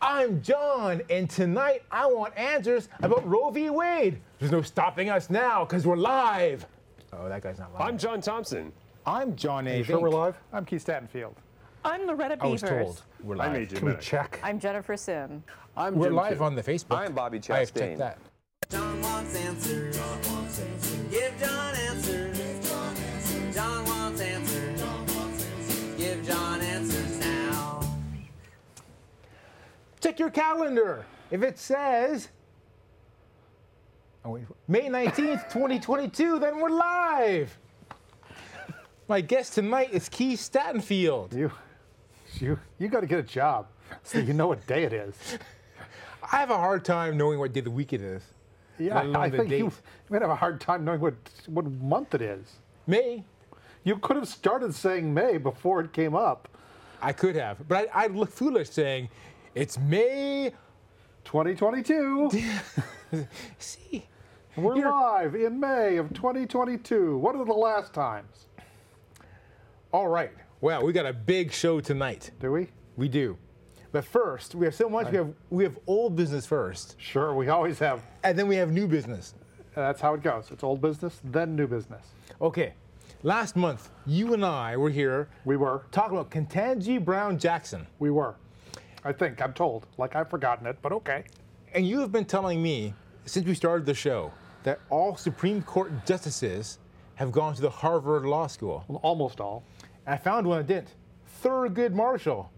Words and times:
I'm 0.00 0.42
John, 0.42 1.00
and 1.10 1.28
tonight 1.28 1.82
I 1.90 2.06
want 2.06 2.36
answers 2.36 2.88
about 3.02 3.26
Roe 3.26 3.50
v. 3.50 3.70
Wade. 3.70 4.20
There's 4.38 4.52
no 4.52 4.62
stopping 4.62 5.08
us 5.10 5.30
now 5.30 5.64
because 5.64 5.86
we're 5.86 5.96
live. 5.96 6.66
Oh, 7.12 7.28
that 7.28 7.42
guy's 7.42 7.58
not 7.58 7.72
live. 7.72 7.82
I'm 7.82 7.98
John 7.98 8.20
Thompson. 8.20 8.72
I'm 9.06 9.34
John 9.36 9.66
A. 9.66 9.78
You 9.78 9.84
sure 9.84 10.00
we're 10.00 10.10
live? 10.10 10.36
I'm 10.52 10.64
Keith 10.64 10.84
Stattenfield. 10.84 11.34
I'm 11.84 12.06
Loretta 12.06 12.36
Beavers. 12.36 12.64
I 12.64 12.72
was 12.82 12.84
told 12.84 13.02
we're 13.22 13.36
live. 13.36 13.48
I 13.48 13.52
live. 13.52 13.60
made 13.60 13.70
you 13.72 13.76
Can 13.78 13.86
we 13.86 13.92
admit 13.92 14.04
it. 14.04 14.06
check? 14.06 14.40
I'm 14.42 14.58
Jennifer 14.60 14.96
Sim. 14.96 15.42
I'm 15.76 15.94
We're 15.94 16.06
Jim 16.06 16.14
live 16.16 16.38
Too. 16.38 16.44
on 16.44 16.54
the 16.56 16.62
Facebook. 16.62 16.98
I'm 16.98 17.12
Bobby 17.12 17.40
I 17.48 17.58
have 17.58 17.72
checked 17.72 17.76
Chastain. 17.76 17.98
that. 17.98 18.18
John 18.70 19.00
wants 19.00 19.34
answers. 19.36 19.96
John 19.96 20.18
wants 20.34 20.60
answers. 20.60 20.96
Give 21.10 21.32
John 21.40 21.55
Check 30.06 30.20
your 30.20 30.30
calendar. 30.30 31.04
If 31.32 31.42
it 31.42 31.58
says 31.58 32.28
oh, 34.24 34.38
May 34.68 34.82
19th, 34.82 35.50
2022, 35.50 36.38
then 36.38 36.60
we're 36.60 36.70
live. 36.70 37.58
My 39.08 39.20
guest 39.20 39.54
tonight 39.54 39.88
is 39.90 40.08
Keith 40.08 40.38
Stattenfield. 40.38 41.34
You, 41.34 41.50
you, 42.34 42.56
you 42.78 42.86
got 42.86 43.00
to 43.00 43.08
get 43.08 43.18
a 43.18 43.22
job 43.24 43.66
so 44.04 44.20
you 44.20 44.32
know 44.32 44.46
what 44.46 44.64
day 44.68 44.84
it 44.84 44.92
is. 44.92 45.16
I 46.22 46.36
have 46.36 46.50
a 46.50 46.56
hard 46.56 46.84
time 46.84 47.16
knowing 47.16 47.40
what 47.40 47.52
day 47.52 47.58
of 47.58 47.64
the 47.64 47.72
week 47.72 47.92
it 47.92 48.00
is. 48.00 48.22
Yeah, 48.78 49.10
I 49.12 49.28
think 49.28 49.42
you, 49.42 49.48
date. 49.48 49.58
you 49.58 49.72
might 50.08 50.22
have 50.22 50.30
a 50.30 50.36
hard 50.36 50.60
time 50.60 50.84
knowing 50.84 51.00
what 51.00 51.14
what 51.46 51.64
month 51.64 52.14
it 52.14 52.22
is. 52.22 52.58
May. 52.86 53.24
You 53.82 53.96
could 53.98 54.14
have 54.14 54.28
started 54.28 54.72
saying 54.72 55.12
May 55.12 55.38
before 55.38 55.80
it 55.80 55.92
came 55.92 56.14
up. 56.14 56.48
I 57.02 57.12
could 57.12 57.34
have, 57.34 57.66
but 57.68 57.88
I, 57.92 58.04
I'd 58.04 58.12
look 58.12 58.30
foolish 58.30 58.70
saying 58.70 59.08
it's 59.56 59.78
May. 59.78 60.52
2022. 61.24 62.30
See, 63.58 64.06
We're 64.56 64.76
You're- 64.76 64.90
live 64.90 65.34
in 65.34 65.58
May 65.58 65.96
of 65.96 66.12
2022. 66.14 67.18
What 67.18 67.34
are 67.34 67.44
the 67.44 67.52
last 67.52 67.92
times? 67.92 68.46
all 69.92 70.06
right. 70.08 70.30
Well, 70.60 70.84
we 70.84 70.92
got 70.92 71.06
a 71.06 71.12
big 71.12 71.50
show 71.52 71.80
tonight. 71.80 72.30
Do 72.40 72.52
we? 72.52 72.68
We 72.96 73.08
do. 73.08 73.36
But 73.92 74.04
first, 74.04 74.54
we 74.54 74.66
have 74.66 74.74
so 74.74 74.88
much. 74.88 75.10
We 75.10 75.16
have 75.16 75.34
we 75.50 75.64
have 75.64 75.78
old 75.86 76.14
business 76.16 76.46
first, 76.46 76.94
Sure, 77.00 77.34
we 77.34 77.48
always 77.48 77.78
have. 77.80 78.02
and 78.24 78.38
then 78.38 78.46
we 78.46 78.56
have 78.56 78.70
new 78.70 78.86
business. 78.86 79.34
That's 79.74 80.00
how 80.00 80.14
it 80.14 80.22
goes. 80.22 80.50
It's 80.50 80.62
old 80.62 80.80
business, 80.80 81.20
then 81.24 81.56
new 81.56 81.66
business. 81.66 82.06
Okay. 82.40 82.74
Last 83.22 83.56
month, 83.56 83.90
you 84.06 84.32
and 84.34 84.44
I 84.44 84.76
were 84.76 84.90
here 84.90 85.28
We 85.44 85.56
were. 85.56 85.86
talking 85.90 86.16
about 86.18 86.30
Ketanji 86.30 87.02
Brown 87.04 87.38
Jackson, 87.38 87.86
We 87.98 88.10
were. 88.10 88.36
I 89.06 89.12
think. 89.12 89.40
I'm 89.40 89.52
told. 89.52 89.86
Like 89.98 90.16
I've 90.16 90.28
forgotten 90.28 90.66
it, 90.66 90.76
but 90.82 90.92
okay. 90.92 91.24
and 91.74 91.86
you 91.86 92.00
have 92.00 92.12
been 92.12 92.24
telling 92.24 92.62
me 92.62 92.92
since 93.24 93.46
we 93.46 93.54
started 93.54 93.86
the 93.86 93.94
show 93.94 94.32
that 94.64 94.80
all 94.90 95.16
Supreme 95.16 95.62
Court 95.62 95.92
justices 96.06 96.78
have 97.14 97.30
gone 97.32 97.54
to 97.54 97.62
the 97.62 97.70
Harvard 97.70 98.24
Law 98.24 98.46
School. 98.46 98.84
Almost 99.02 99.40
all. 99.40 99.62
I 100.06 100.16
found 100.16 100.46
one 100.46 100.58
that 100.58 100.66
didn't. 100.66 100.88
Thurgood 101.42 101.92
Marshall. 101.92 102.50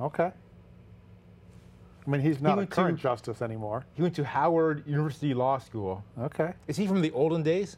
Okay. 0.00 0.30
I 2.06 2.10
mean, 2.10 2.20
he's 2.20 2.40
not 2.40 2.54
a 2.54 2.56
went 2.58 2.70
to- 2.70 2.76
current 2.76 2.98
justice 2.98 3.42
anymore. 3.42 3.84
He 3.94 4.02
went 4.02 4.14
to 4.16 4.24
Howard 4.24 4.84
University 4.86 5.34
Law 5.34 5.58
School. 5.58 6.04
Okay. 6.18 6.52
Is 6.68 6.76
he 6.76 6.86
from 6.86 7.00
the 7.02 7.10
olden 7.12 7.42
days, 7.42 7.76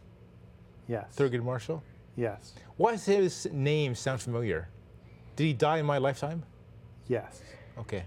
Yes. 0.87 1.15
Thurgood 1.17 1.43
Marshall? 1.43 1.83
Yes. 2.17 2.55
Why 2.77 2.93
does 2.93 3.05
his 3.05 3.48
name 3.53 3.95
sound 3.95 4.20
familiar? 4.20 4.69
Did 5.37 5.45
he 5.45 5.53
die 5.53 5.78
in 5.78 5.87
my 5.87 5.98
lifetime? 5.98 6.43
Yes. 7.09 7.41
Okay. 7.78 8.05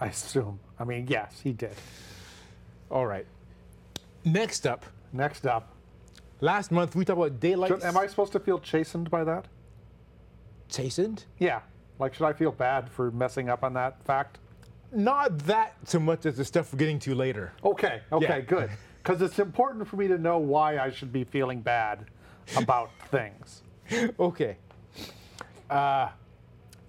I 0.00 0.06
assume. 0.06 0.58
I 0.78 0.84
mean, 0.84 1.06
yes, 1.08 1.40
he 1.42 1.52
did. 1.52 1.74
All 2.90 3.06
right. 3.06 3.26
Next 4.24 4.66
up, 4.66 4.84
Next 5.12 5.46
up. 5.46 5.72
last 6.40 6.70
month 6.72 6.94
we 6.96 7.04
talked 7.04 7.18
about 7.18 7.40
daylight. 7.40 7.68
Should, 7.68 7.82
am 7.84 7.96
I 7.96 8.06
supposed 8.06 8.32
to 8.32 8.40
feel 8.40 8.58
chastened 8.58 9.10
by 9.10 9.24
that? 9.24 9.46
chastened? 10.68 11.24
Yeah. 11.38 11.60
Like, 11.98 12.14
should 12.14 12.24
I 12.24 12.32
feel 12.32 12.50
bad 12.50 12.88
for 12.88 13.10
messing 13.10 13.50
up 13.50 13.62
on 13.62 13.74
that 13.74 14.02
fact? 14.04 14.38
Not 14.90 15.38
that 15.40 15.74
so 15.84 15.98
much 16.00 16.24
as 16.24 16.36
the 16.38 16.44
stuff 16.46 16.72
we're 16.72 16.78
getting 16.78 16.98
to 17.00 17.14
later. 17.14 17.52
Okay. 17.62 18.00
Okay. 18.10 18.26
Yeah. 18.26 18.40
Good. 18.40 18.70
Because 19.02 19.20
it's 19.20 19.38
important 19.38 19.86
for 19.86 19.96
me 19.96 20.08
to 20.08 20.16
know 20.16 20.38
why 20.38 20.78
I 20.78 20.90
should 20.90 21.12
be 21.12 21.24
feeling 21.24 21.60
bad 21.60 22.06
about 22.56 22.90
things. 23.10 23.62
Okay. 24.18 24.56
Uh, 25.68 26.08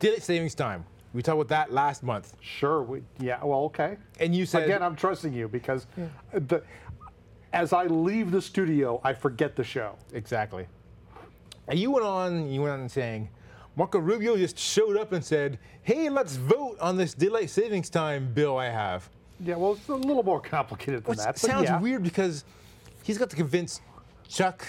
daylight 0.04 0.22
savings 0.24 0.54
time. 0.54 0.86
We 1.14 1.22
talked 1.22 1.36
about 1.36 1.48
that 1.50 1.72
last 1.72 2.04
month, 2.04 2.36
Sure. 2.42 2.82
We. 2.84 3.02
Yeah. 3.20 3.44
Well. 3.44 3.60
Okay. 3.66 3.98
and 4.20 4.36
you 4.36 4.46
said 4.46 4.64
Again, 4.64 4.84
I'm 4.84 4.96
trusting 4.96 5.32
you 5.32 5.48
because 5.48 5.88
the, 6.34 6.62
as 7.54 7.72
I 7.72 7.86
leave 7.86 8.32
the 8.32 8.42
studio, 8.42 9.00
I 9.04 9.14
forget 9.14 9.56
the 9.56 9.64
show. 9.64 9.96
exactly. 10.14 10.68
And 11.70 11.80
you 11.80 11.92
went 11.92 12.06
on. 12.06 12.50
You 12.52 12.62
went 12.64 12.74
on 12.82 12.90
saying, 12.90 13.30
Marco 13.78 13.98
Rubio 14.00 14.36
just 14.36 14.58
showed 14.60 14.98
up 14.98 15.14
and 15.14 15.24
said, 15.24 15.58
"Hey, 15.84 16.10
let's 16.10 16.36
vote 16.36 16.78
on 16.82 16.98
this 16.98 17.14
daylight 17.14 17.50
savings 17.50 17.90
time 17.90 18.34
bill 18.34 18.58
I 18.58 18.70
have." 18.70 19.10
Yeah. 19.40 19.56
Well, 19.56 19.74
it's 19.74 19.88
a 19.88 19.96
little 19.96 20.24
more 20.24 20.42
complicated 20.42 21.04
than 21.06 21.12
Which 21.12 21.20
that. 21.20 21.38
sounds 21.38 21.66
yeah. 21.66 21.80
weird 21.80 22.04
because 22.04 22.44
he's 23.04 23.18
got 23.18 23.30
to 23.30 23.36
convince 23.38 23.80
Chuck 24.28 24.66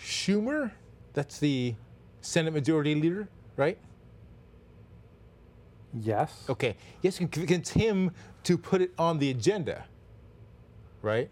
Schumer, 0.00 0.72
that's 1.12 1.38
the 1.38 1.74
Senate 2.22 2.52
Majority 2.54 2.94
Leader, 2.96 3.28
right? 3.56 3.78
Yes. 6.00 6.44
Okay, 6.48 6.76
Yes, 7.02 7.18
has 7.18 7.28
to 7.28 7.38
convince 7.38 7.70
him 7.70 8.10
to 8.44 8.58
put 8.58 8.80
it 8.82 8.92
on 8.98 9.18
the 9.18 9.30
agenda, 9.30 9.84
right? 11.02 11.30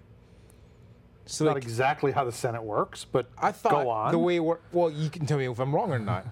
So 1.26 1.44
Not 1.44 1.54
like, 1.54 1.62
exactly 1.62 2.12
how 2.12 2.24
the 2.24 2.32
Senate 2.32 2.62
works, 2.62 3.04
but 3.04 3.30
I 3.38 3.52
thought 3.52 3.72
go 3.84 3.90
on. 3.90 4.12
the 4.12 4.18
way 4.18 4.36
it 4.36 4.40
work, 4.40 4.62
well, 4.72 4.90
you 4.90 5.08
can 5.10 5.24
tell 5.26 5.38
me 5.38 5.48
if 5.48 5.58
I'm 5.58 5.74
wrong 5.74 5.92
or 5.92 5.98
not. 5.98 6.26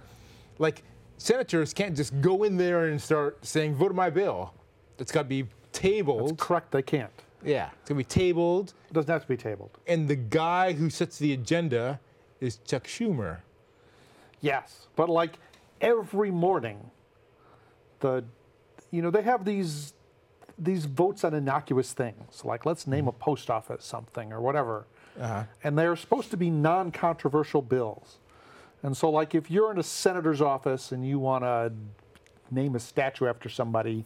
like 0.58 0.82
senators 1.16 1.72
can't 1.72 1.96
just 1.96 2.20
go 2.20 2.42
in 2.44 2.56
there 2.56 2.86
and 2.86 3.00
start 3.00 3.44
saying 3.44 3.74
vote 3.74 3.94
my 3.94 4.10
bill. 4.10 4.52
It's 4.98 5.12
got 5.12 5.22
to 5.22 5.28
be 5.28 5.46
tabled. 5.72 6.38
correct, 6.38 6.70
they 6.72 6.82
can't. 6.82 7.10
yeah, 7.44 7.70
it's 7.80 7.88
gonna 7.88 7.98
be 7.98 8.04
tabled, 8.04 8.74
It 8.90 8.92
doesn't 8.94 9.10
have 9.10 9.22
to 9.22 9.28
be 9.28 9.36
tabled. 9.36 9.78
and 9.86 10.06
the 10.08 10.16
guy 10.16 10.72
who 10.72 10.90
sets 10.90 11.18
the 11.18 11.32
agenda 11.32 11.98
is 12.40 12.56
Chuck 12.66 12.84
Schumer. 12.84 13.38
Yes, 14.40 14.86
but 14.96 15.08
like 15.08 15.38
every 15.80 16.30
morning, 16.30 16.90
the 18.00 18.24
you 18.90 19.02
know 19.02 19.10
they 19.10 19.22
have 19.22 19.44
these 19.44 19.94
these 20.58 20.84
votes 20.84 21.24
on 21.24 21.32
innocuous 21.32 21.92
things, 21.92 22.44
like 22.44 22.66
let's 22.66 22.86
name 22.86 23.08
a 23.08 23.12
post 23.12 23.50
office 23.50 23.84
something 23.84 24.32
or 24.32 24.40
whatever, 24.40 24.86
uh-huh. 25.18 25.44
and 25.64 25.78
they're 25.78 25.96
supposed 25.96 26.30
to 26.30 26.36
be 26.36 26.50
non-controversial 26.50 27.62
bills. 27.62 28.18
And 28.82 28.96
so, 28.96 29.10
like 29.10 29.34
if 29.34 29.50
you're 29.50 29.70
in 29.70 29.78
a 29.78 29.82
senator's 29.82 30.40
office 30.40 30.92
and 30.92 31.06
you 31.06 31.18
want 31.18 31.44
to 31.44 31.72
name 32.50 32.74
a 32.74 32.80
statue 32.80 33.26
after 33.26 33.48
somebody, 33.48 34.04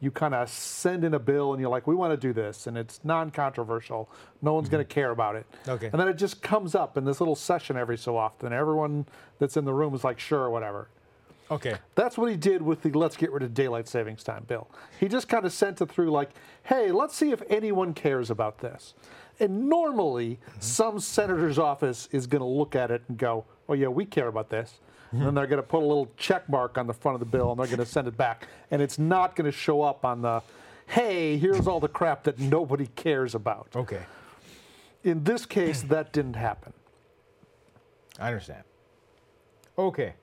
you 0.00 0.10
kind 0.10 0.34
of 0.34 0.48
send 0.48 1.04
in 1.04 1.14
a 1.14 1.18
bill 1.18 1.52
and 1.52 1.60
you're 1.60 1.70
like, 1.70 1.86
we 1.86 1.94
want 1.94 2.12
to 2.12 2.16
do 2.16 2.32
this, 2.32 2.66
and 2.66 2.78
it's 2.78 3.00
non-controversial. 3.04 4.08
No 4.42 4.54
one's 4.54 4.68
going 4.68 4.84
to 4.84 4.88
mm-hmm. 4.88 5.00
care 5.00 5.10
about 5.10 5.36
it. 5.36 5.46
Okay. 5.66 5.86
And 5.86 6.00
then 6.00 6.08
it 6.08 6.16
just 6.16 6.42
comes 6.42 6.74
up 6.74 6.96
in 6.96 7.04
this 7.04 7.20
little 7.20 7.34
session 7.34 7.76
every 7.76 7.98
so 7.98 8.16
often. 8.16 8.52
Everyone 8.52 9.06
that's 9.38 9.56
in 9.56 9.64
the 9.64 9.74
room 9.74 9.94
is 9.94 10.04
like, 10.04 10.20
sure, 10.20 10.50
whatever. 10.50 10.88
Okay. 11.50 11.76
That's 11.94 12.18
what 12.18 12.30
he 12.30 12.36
did 12.36 12.60
with 12.60 12.82
the 12.82 12.90
let's 12.90 13.16
get 13.16 13.32
rid 13.32 13.42
of 13.42 13.54
daylight 13.54 13.88
savings 13.88 14.22
time 14.22 14.44
bill. 14.46 14.68
He 15.00 15.08
just 15.08 15.28
kind 15.28 15.44
of 15.44 15.52
sent 15.52 15.80
it 15.80 15.90
through 15.90 16.10
like, 16.10 16.30
hey, 16.64 16.92
let's 16.92 17.14
see 17.14 17.30
if 17.30 17.42
anyone 17.48 17.94
cares 17.94 18.30
about 18.30 18.58
this. 18.58 18.94
And 19.40 19.68
normally, 19.68 20.38
mm-hmm. 20.48 20.60
some 20.60 21.00
senator's 21.00 21.58
office 21.58 22.08
is 22.12 22.26
going 22.26 22.40
to 22.40 22.46
look 22.46 22.74
at 22.74 22.90
it 22.90 23.02
and 23.08 23.16
go, 23.16 23.44
oh, 23.68 23.74
yeah, 23.74 23.88
we 23.88 24.04
care 24.04 24.28
about 24.28 24.50
this. 24.50 24.80
Mm-hmm. 25.08 25.16
And 25.16 25.26
then 25.26 25.34
they're 25.34 25.46
going 25.46 25.62
to 25.62 25.66
put 25.66 25.78
a 25.82 25.86
little 25.86 26.10
check 26.16 26.48
mark 26.48 26.76
on 26.76 26.86
the 26.86 26.94
front 26.94 27.14
of 27.14 27.20
the 27.20 27.26
bill 27.26 27.50
and 27.52 27.58
they're 27.58 27.66
going 27.66 27.78
to 27.78 27.86
send 27.86 28.08
it 28.08 28.16
back. 28.16 28.48
And 28.70 28.82
it's 28.82 28.98
not 28.98 29.36
going 29.36 29.50
to 29.50 29.56
show 29.56 29.82
up 29.82 30.04
on 30.04 30.22
the, 30.22 30.42
hey, 30.86 31.38
here's 31.38 31.66
all 31.66 31.80
the 31.80 31.88
crap 31.88 32.24
that 32.24 32.38
nobody 32.38 32.88
cares 32.96 33.34
about. 33.34 33.68
Okay. 33.74 34.02
In 35.04 35.24
this 35.24 35.46
case, 35.46 35.82
that 35.88 36.12
didn't 36.12 36.36
happen. 36.36 36.72
I 38.18 38.28
understand. 38.28 38.64
Okay. 39.78 40.14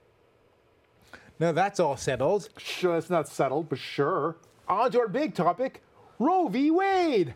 Now 1.40 1.52
that's 1.52 1.80
all 1.80 1.98
settled. 1.98 2.50
Sure, 2.58 2.98
it's 2.98 3.10
not 3.10 3.28
settled, 3.28 3.70
but 3.70 3.80
sure. 3.80 4.38
On 4.68 4.90
to 4.92 5.00
our 5.00 5.08
big 5.08 5.36
topic 5.36 5.82
Roe 6.20 6.48
v. 6.48 6.72
Wade. 6.72 7.34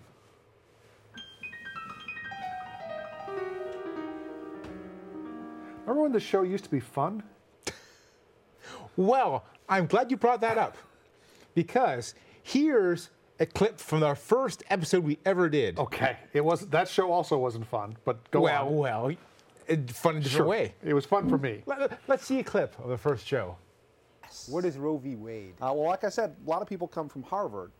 Remember 5.81 6.03
when 6.03 6.11
the 6.11 6.19
show 6.19 6.43
used 6.43 6.63
to 6.65 6.69
be 6.69 6.79
fun? 6.79 7.23
Well, 8.95 9.45
I'm 9.67 9.87
glad 9.87 10.11
you 10.11 10.17
brought 10.17 10.41
that 10.41 10.57
up 10.57 10.77
because 11.55 12.15
here's 12.43 13.09
a 13.39 13.45
clip 13.45 13.79
from 13.79 14.03
our 14.03 14.15
first 14.15 14.63
episode 14.69 15.03
we 15.03 15.17
ever 15.25 15.49
did. 15.49 15.79
Okay, 15.79 16.17
it 16.33 16.43
was 16.43 16.67
that 16.67 16.87
show 16.89 17.11
also 17.11 17.37
wasn't 17.37 17.65
fun, 17.65 17.95
but 18.05 18.29
go 18.31 18.41
well, 18.41 18.67
on. 18.67 18.75
well, 18.75 19.11
it, 19.67 19.89
fun 19.91 20.15
in 20.15 20.21
a 20.21 20.23
different 20.23 20.29
Sure. 20.29 20.45
way. 20.45 20.75
It 20.83 20.93
was 20.93 21.05
fun 21.05 21.29
for 21.29 21.37
me. 21.37 21.63
Let, 21.65 21.97
us 22.09 22.21
see 22.23 22.39
a 22.39 22.43
clip 22.43 22.77
of 22.79 22.89
the 22.89 22.97
first 22.97 23.25
show. 23.25 23.55
Yes. 24.29 24.47
What 24.47 24.63
is 24.63 24.77
Roe 24.77 24.97
v. 24.97 25.15
Wade? 25.15 25.53
Uh, 25.59 25.73
well, 25.73 25.87
like 25.87 26.03
I 26.03 26.09
said, 26.09 26.35
a 26.45 26.49
lot 26.49 26.61
of 26.61 26.67
people 26.67 26.87
come 26.87 27.09
from 27.09 27.23
Harvard. 27.23 27.71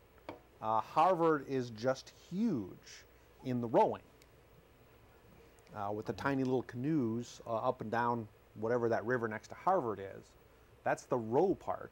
Uh, 0.62 0.82
Harvard 0.82 1.46
is 1.48 1.70
just 1.70 2.12
huge 2.30 3.06
in 3.46 3.62
the 3.62 3.68
rowing. 3.68 4.02
Uh, 5.76 5.92
with 5.92 6.08
the 6.08 6.14
tiny 6.14 6.44
little 6.44 6.64
canoes 6.64 7.40
uh, 7.46 7.58
up 7.58 7.82
and 7.82 7.92
down 7.92 8.28
whatever 8.56 8.90
that 8.90 9.06
river 9.06 9.28
next 9.28 9.50
to 9.50 9.56
Harvard 9.56 10.00
is. 10.00 10.24
That's 10.84 11.04
the 11.04 11.18
row 11.18 11.54
part. 11.54 11.92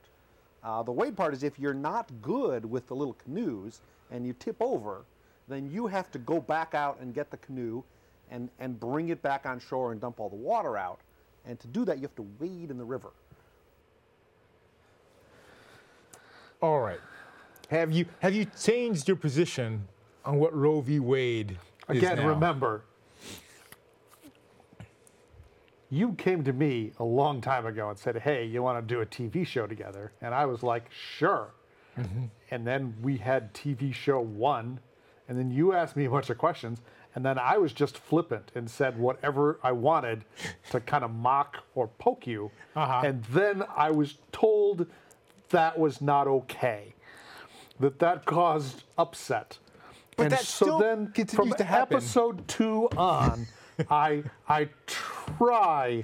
Uh, 0.63 0.81
the 0.81 0.92
wade 0.92 1.15
part 1.15 1.36
is 1.36 1.44
if 1.44 1.60
you're 1.60 1.75
not 1.75 2.10
good 2.24 2.65
with 2.65 2.88
the 2.88 2.95
little 2.95 3.13
canoes 3.13 3.81
and 4.10 4.25
you 4.25 4.33
tip 4.33 4.56
over, 4.60 5.06
then 5.48 5.69
you 5.69 5.86
have 5.86 6.10
to 6.12 6.18
go 6.18 6.39
back 6.39 6.74
out 6.74 6.98
and 7.00 7.13
get 7.13 7.30
the 7.30 7.38
canoe 7.38 7.83
and, 8.31 8.50
and 8.60 8.80
bring 8.80 9.10
it 9.10 9.21
back 9.21 9.45
on 9.45 9.60
shore 9.60 9.92
and 9.92 10.01
dump 10.01 10.19
all 10.19 10.30
the 10.30 10.36
water 10.36 10.75
out. 10.75 11.00
And 11.45 11.60
to 11.60 11.68
do 11.68 11.86
that, 11.86 11.98
you 11.98 12.01
have 12.01 12.15
to 12.15 12.25
wade 12.39 12.71
in 12.71 12.80
the 12.80 12.83
river. 12.83 13.12
All 16.62 16.80
right. 16.80 17.00
Have 17.69 17.92
you 17.92 18.06
have 18.19 18.33
you 18.33 18.45
changed 18.59 19.07
your 19.07 19.18
position 19.18 19.88
on 20.25 20.38
what 20.39 20.56
Roe 20.56 20.81
v. 20.81 21.00
Wade 21.00 21.57
is 21.89 21.98
Again, 21.98 22.25
remember, 22.25 22.83
you 25.89 26.13
came 26.13 26.44
to 26.44 26.54
me 26.54 26.92
a 27.00 27.04
long 27.04 27.42
time 27.42 27.65
ago 27.65 27.89
and 27.89 27.98
said, 28.00 28.18
"Hey, 28.18 28.45
you 28.45 28.63
want 28.63 28.86
to 28.86 28.94
do 28.95 29.01
a 29.01 29.06
TV 29.06 29.45
show 29.45 29.68
together?" 29.68 30.12
And 30.21 30.33
I 30.33 30.45
was 30.45 30.63
like, 30.63 30.89
"Sure." 30.92 31.50
And 32.51 32.65
then 32.68 32.95
we 33.01 33.18
had 33.18 33.53
TV 33.56 33.92
show 33.92 34.19
one, 34.19 34.80
and 35.27 35.38
then 35.38 35.50
you 35.50 35.74
asked 35.74 35.95
me 35.95 36.06
a 36.06 36.10
bunch 36.12 36.30
of 36.30 36.38
questions, 36.38 36.80
and 37.15 37.25
then 37.25 37.39
I 37.39 37.57
was 37.57 37.74
just 37.74 37.98
flippant 37.98 38.51
and 38.53 38.69
said 38.69 39.00
whatever 39.00 39.60
I 39.63 39.71
wanted 39.71 40.24
to 40.71 40.80
kind 40.80 41.03
of 41.03 41.10
mock 41.12 41.57
or 41.74 41.88
poke 41.88 42.27
you, 42.27 42.51
Uh-huh. 42.75 43.01
and 43.03 43.24
then 43.25 43.63
I 43.75 43.89
was 43.89 44.19
told 44.31 44.86
that 45.50 45.78
was 45.78 46.02
not 46.02 46.28
okay, 46.28 46.94
that 47.80 48.00
that 48.00 48.26
caused 48.26 48.84
upset. 48.98 49.58
But 50.16 50.24
and 50.24 50.32
that 50.32 50.40
so 50.42 50.66
still 50.66 50.80
then 50.80 51.12
continues 51.12 51.50
from 51.50 51.58
to 51.58 51.64
happen. 51.64 51.98
episode 51.98 52.48
two 52.48 52.90
on, 52.98 53.48
I 53.90 54.24
I 54.48 54.70
try 54.88 56.04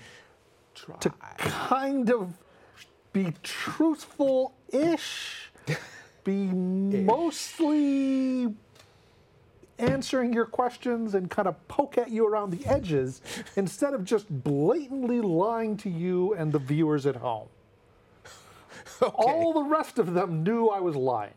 to 1.00 1.10
kind 1.38 2.12
of 2.12 2.34
be 3.12 3.34
truthful-ish, 3.44 5.52
be 6.24 6.46
mostly 6.48 8.54
answering 9.80 10.34
your 10.34 10.46
questions 10.46 11.16
and 11.16 11.30
kind 11.30 11.48
of 11.48 11.68
poke 11.68 11.98
at 11.98 12.10
you 12.10 12.28
around 12.28 12.52
the 12.52 12.66
edges 12.66 13.22
instead 13.56 13.94
of 13.94 14.04
just 14.04 14.26
blatantly 14.30 15.22
lying 15.22 15.78
to 15.78 15.90
you 15.90 16.34
and 16.34 16.52
the 16.52 16.60
viewers 16.60 17.06
at 17.06 17.16
home. 17.16 17.48
All 19.16 19.54
the 19.54 19.64
rest 19.64 20.00
of 20.00 20.14
them 20.14 20.44
knew 20.44 20.68
I 20.68 20.80
was 20.80 20.96
lying. 20.96 21.34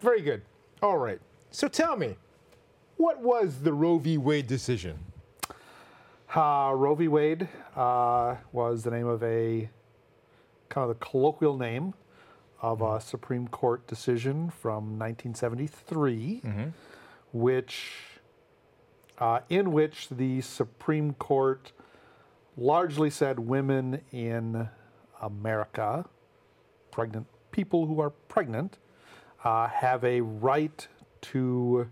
Very 0.00 0.20
good. 0.20 0.42
All 0.82 0.98
right. 0.98 1.20
So 1.50 1.68
tell 1.68 1.96
me, 1.96 2.16
what 2.96 3.20
was 3.20 3.60
the 3.62 3.72
Roe 3.72 3.98
v. 3.98 4.18
Wade 4.18 4.46
decision? 4.46 4.98
Uh, 6.34 6.72
Roe 6.74 6.94
v. 6.94 7.08
Wade 7.08 7.48
uh, 7.74 8.36
was 8.52 8.82
the 8.82 8.90
name 8.90 9.06
of 9.06 9.22
a 9.22 9.68
kind 10.68 10.90
of 10.90 10.98
the 10.98 11.04
colloquial 11.04 11.56
name 11.56 11.94
of 12.60 12.82
a 12.82 13.00
Supreme 13.00 13.48
Court 13.48 13.86
decision 13.86 14.50
from 14.50 14.98
1973, 14.98 16.40
which 17.32 17.92
uh, 19.18 19.40
in 19.48 19.72
which 19.72 20.08
the 20.10 20.40
Supreme 20.42 21.14
Court 21.14 21.72
largely 22.56 23.10
said 23.10 23.38
women 23.38 24.00
in 24.12 24.68
America, 25.20 26.04
pregnant 26.90 27.26
people 27.50 27.86
who 27.86 28.00
are 28.00 28.10
pregnant, 28.10 28.78
uh, 29.44 29.68
have 29.68 30.02
a 30.04 30.20
right 30.20 30.88
to 31.22 31.88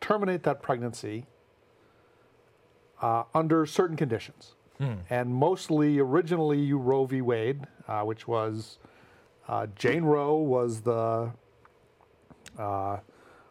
terminate 0.00 0.42
that 0.42 0.62
pregnancy 0.62 1.26
uh, 3.00 3.24
under 3.34 3.66
certain 3.66 3.96
conditions. 3.96 4.54
And 5.08 5.32
mostly, 5.32 5.98
originally, 5.98 6.72
Roe 6.72 7.04
v. 7.06 7.22
Wade, 7.22 7.66
uh, 7.88 8.02
which 8.02 8.26
was 8.28 8.78
uh, 9.48 9.66
Jane 9.76 10.02
Roe 10.04 10.36
was 10.36 10.80
the, 10.82 11.30
uh, 12.58 12.96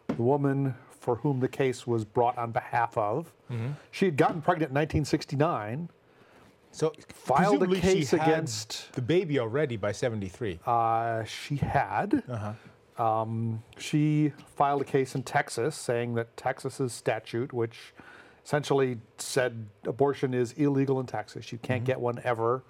the 0.08 0.22
woman 0.22 0.74
for 1.00 1.16
whom 1.16 1.40
the 1.40 1.48
case 1.48 1.86
was 1.86 2.04
brought 2.04 2.36
on 2.38 2.52
behalf 2.52 2.96
of. 2.96 3.32
She 3.90 4.04
had 4.04 4.16
gotten 4.16 4.42
pregnant 4.42 4.70
in 4.70 4.74
1969. 4.74 5.88
So 6.74 6.92
Filed 7.08 7.62
a 7.62 7.80
case 7.80 8.12
against- 8.12 8.92
the 8.94 9.00
baby 9.02 9.38
already 9.38 9.76
by 9.76 9.92
73. 9.92 10.58
Uh, 10.66 11.22
she 11.22 11.56
had. 11.56 12.24
Um, 12.98 13.62
she 13.78 14.32
filed 14.56 14.82
a 14.82 14.84
case 14.84 15.14
in 15.14 15.22
Texas 15.22 15.76
saying 15.76 16.14
that 16.14 16.36
Texas's 16.36 16.92
statute, 16.92 17.52
which 17.52 17.94
essentially 18.44 18.98
said 19.18 19.66
abortion 19.84 20.34
is 20.34 20.52
illegal 20.52 20.98
in 21.00 21.06
Texas, 21.06 21.52
you 21.52 21.58
can't 21.58 21.84
get 21.84 22.00
one 22.00 22.20
ever 22.24 22.62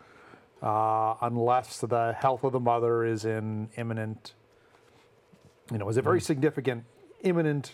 uh, 0.63 1.15
unless 1.23 1.81
the 1.81 2.13
health 2.13 2.45
of 2.45 2.53
the 2.53 2.61
mother 2.61 3.05
is 3.05 3.25
in 3.25 3.69
imminent, 3.77 4.35
you 5.73 5.79
know, 5.79 5.89
is 5.89 5.97
a 5.97 6.03
very 6.03 6.21
significant 6.21 6.85
imminent 7.23 7.73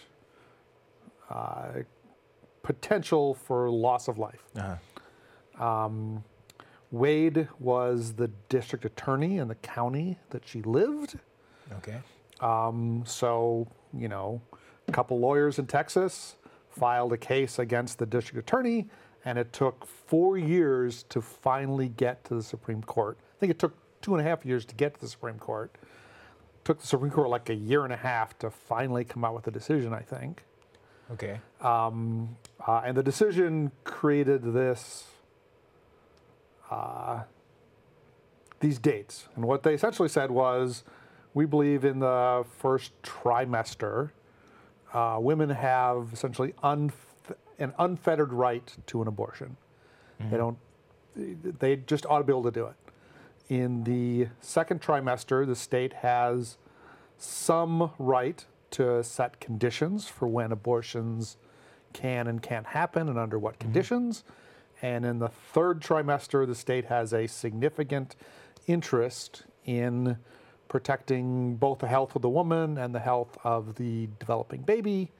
uh, 1.28 1.70
potential 2.62 3.34
for 3.34 3.68
loss 3.70 4.06
of 4.08 4.18
life. 4.18 4.44
Um, 5.60 6.24
Wade 6.90 7.48
was 7.60 8.14
the 8.14 8.28
district 8.48 8.84
attorney 8.84 9.38
in 9.38 9.46
the 9.46 9.54
county 9.56 10.18
that 10.30 10.42
she 10.46 10.62
lived. 10.62 11.18
Okay. 11.74 11.98
Um, 12.40 13.04
so, 13.06 13.68
you 13.92 14.08
know, 14.08 14.40
a 14.88 14.92
couple 14.92 15.20
lawyers 15.20 15.58
in 15.58 15.66
Texas 15.66 16.36
filed 16.68 17.12
a 17.12 17.16
case 17.16 17.58
against 17.58 17.98
the 17.98 18.06
district 18.06 18.38
attorney, 18.48 18.88
and 19.24 19.38
it 19.38 19.52
took 19.52 19.86
four 19.86 20.38
years 20.38 21.04
to 21.10 21.20
finally 21.20 21.90
get 21.90 22.24
to 22.24 22.34
the 22.34 22.42
Supreme 22.42 22.82
Court. 22.82 23.18
I 23.20 23.38
think 23.38 23.50
it 23.50 23.58
took 23.58 23.76
two 24.00 24.16
and 24.16 24.26
a 24.26 24.28
half 24.28 24.44
years 24.44 24.64
to 24.64 24.74
get 24.74 24.94
to 24.94 25.00
the 25.00 25.08
Supreme 25.08 25.38
Court. 25.38 25.76
Took 26.64 26.80
the 26.80 26.86
Supreme 26.86 27.12
Court 27.12 27.28
like 27.28 27.50
a 27.50 27.54
year 27.54 27.84
and 27.84 27.92
a 27.92 27.96
half 27.96 28.38
to 28.38 28.50
finally 28.50 29.04
come 29.04 29.24
out 29.24 29.34
with 29.34 29.46
a 29.46 29.50
decision, 29.50 29.92
I 29.92 30.00
think. 30.00 30.42
Okay. 31.12 31.40
Uh, 32.66 32.80
and 32.84 32.96
the 32.96 33.02
decision 33.02 33.72
created 33.84 34.42
this, 34.54 35.04
uh, 36.70 37.22
these 38.60 38.78
dates. 38.78 39.28
And 39.34 39.44
what 39.44 39.62
they 39.62 39.74
essentially 39.74 40.08
said 40.08 40.30
was, 40.30 40.84
we 41.34 41.46
believe 41.46 41.84
in 41.84 42.00
the 42.00 42.44
first 42.58 42.92
trimester, 43.02 44.10
uh, 44.92 45.18
women 45.20 45.50
have 45.50 46.10
essentially 46.12 46.54
unf- 46.62 46.92
an 47.58 47.72
unfettered 47.78 48.32
right 48.32 48.76
to 48.86 49.02
an 49.02 49.08
abortion. 49.08 49.56
They 50.30 50.36
don't. 50.36 50.58
They 51.16 51.76
just 51.76 52.04
ought 52.06 52.18
to 52.18 52.24
be 52.24 52.32
able 52.32 52.42
to 52.44 52.50
do 52.50 52.66
it. 52.66 52.74
In 53.48 53.84
the 53.84 54.28
second 54.40 54.82
trimester, 54.82 55.46
the 55.46 55.56
state 55.56 55.94
has 55.94 56.58
some 57.16 57.90
right 57.98 58.44
to 58.72 59.02
set 59.02 59.40
conditions 59.40 60.06
for 60.08 60.28
when 60.28 60.52
abortions 60.52 61.36
can 61.92 62.26
and 62.26 62.42
can't 62.42 62.66
happen 62.66 63.08
and 63.08 63.18
under 63.18 63.38
what 63.38 63.58
conditions. 63.58 64.24
And 64.82 65.04
in 65.04 65.18
the 65.18 65.28
third 65.28 65.80
trimester, 65.80 66.46
the 66.46 66.54
state 66.54 66.86
has 66.86 67.12
a 67.12 67.26
significant 67.26 68.16
interest 68.66 69.44
in 69.64 70.16
protecting 70.68 71.56
both 71.56 71.80
the 71.80 71.88
health 71.88 72.14
of 72.16 72.22
the 72.22 72.28
woman 72.28 72.78
and 72.78 72.94
the 72.94 73.00
health 73.00 73.36
of 73.44 73.74
the 73.74 74.08
developing 74.18 74.62
baby. 74.62 75.10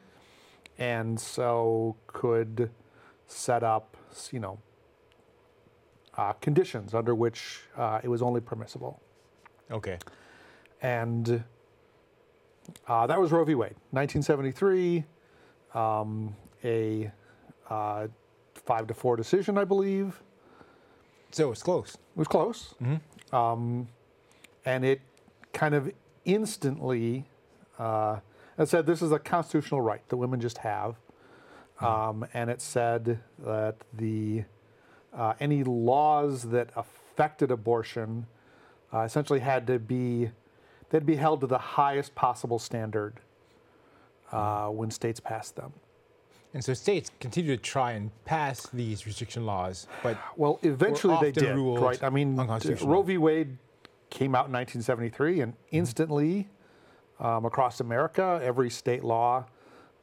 And 0.79 1.21
so 1.21 1.97
could 2.07 2.71
set 3.26 3.62
up, 3.62 3.97
you 4.33 4.40
know, 4.40 4.59
uh, 6.17 6.33
conditions 6.35 6.95
under 6.95 7.14
which 7.14 7.61
uh, 7.76 8.00
it 8.02 8.09
was 8.09 8.23
only 8.23 8.40
permissible 8.40 9.00
Okay. 9.71 9.99
and 10.83 11.45
uh, 12.87 13.07
that 13.07 13.21
was 13.21 13.33
Roe 13.33 13.45
v. 13.45 13.55
Wade, 13.55 13.76
1973, 13.90 15.05
um, 15.75 16.37
a 16.64 17.11
uh, 17.69 18.09
five 18.67 18.87
to 18.88 18.95
four 18.95 19.17
decision, 19.17 19.59
I 19.59 19.64
believe. 19.64 20.23
So 21.33 21.47
it 21.47 21.50
was 21.50 21.62
close. 21.62 21.95
It 21.95 22.17
was 22.17 22.29
close, 22.29 22.75
um, 23.33 23.88
and 24.64 24.85
it 24.85 25.00
kind 25.52 25.75
of 25.75 25.93
instantly 26.25 27.25
uh, 27.79 28.19
it 28.59 28.69
said 28.69 28.85
this 28.87 29.00
is 29.00 29.12
a 29.12 29.19
constitutional 29.19 29.81
right 29.81 30.07
that 30.09 30.17
women 30.17 30.40
just 30.40 30.59
have, 30.59 30.97
um, 31.81 32.26
and 32.35 32.50
it 32.50 32.61
said 32.61 33.21
that 33.38 33.76
the 33.93 34.45
uh, 35.14 35.35
any 35.40 35.64
laws 35.64 36.43
that 36.50 36.71
affected 36.76 37.50
abortion 37.50 38.26
uh, 38.93 39.00
essentially 39.00 39.40
had 39.40 39.67
to 39.67 39.79
be 39.79 40.31
they'd 40.90 41.07
be 41.07 41.17
held 41.17 41.40
to 41.40 41.47
the 41.47 41.59
highest 41.59 42.14
possible 42.14 42.59
standard 42.59 43.14
uh, 44.33 44.67
when 44.69 44.90
states 44.90 45.21
passed 45.21 45.57
them. 45.57 45.73
And 46.52 46.64
so 46.64 46.75
states 46.75 47.11
continue 47.21 47.57
to 47.57 47.62
try 47.62 47.92
and 47.92 48.11
pass 48.25 48.66
these 48.73 49.07
restriction 49.07 49.47
laws, 49.47 49.87
but 50.02 50.19
Well, 50.37 50.59
eventually 50.62 51.16
they 51.21 51.30
did, 51.33 51.57
right? 51.57 52.02
I 52.02 52.11
mean. 52.11 52.37
Roe 52.83 53.02
v. 53.02 53.19
Wade 53.19 53.57
came 54.11 54.35
out 54.35 54.47
in 54.47 54.52
1973, 54.52 55.40
and 55.42 55.52
Mm-hmm. 55.52 55.76
instantly, 55.76 56.49
um, 57.21 57.45
across 57.45 57.78
America, 57.80 58.40
every 58.42 58.69
state 58.71 59.04
law 59.04 59.47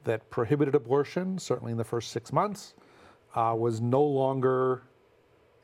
that 0.06 0.30
prohibited 0.30 0.74
abortion, 0.74 1.38
certainly 1.38 1.72
in 1.74 1.78
the 1.78 1.84
first 1.84 2.12
six 2.12 2.32
months, 2.32 2.74
uh, 3.36 3.54
was 3.58 3.82
no 3.82 4.02
longer 4.04 4.84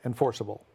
enforceable. 0.04 0.66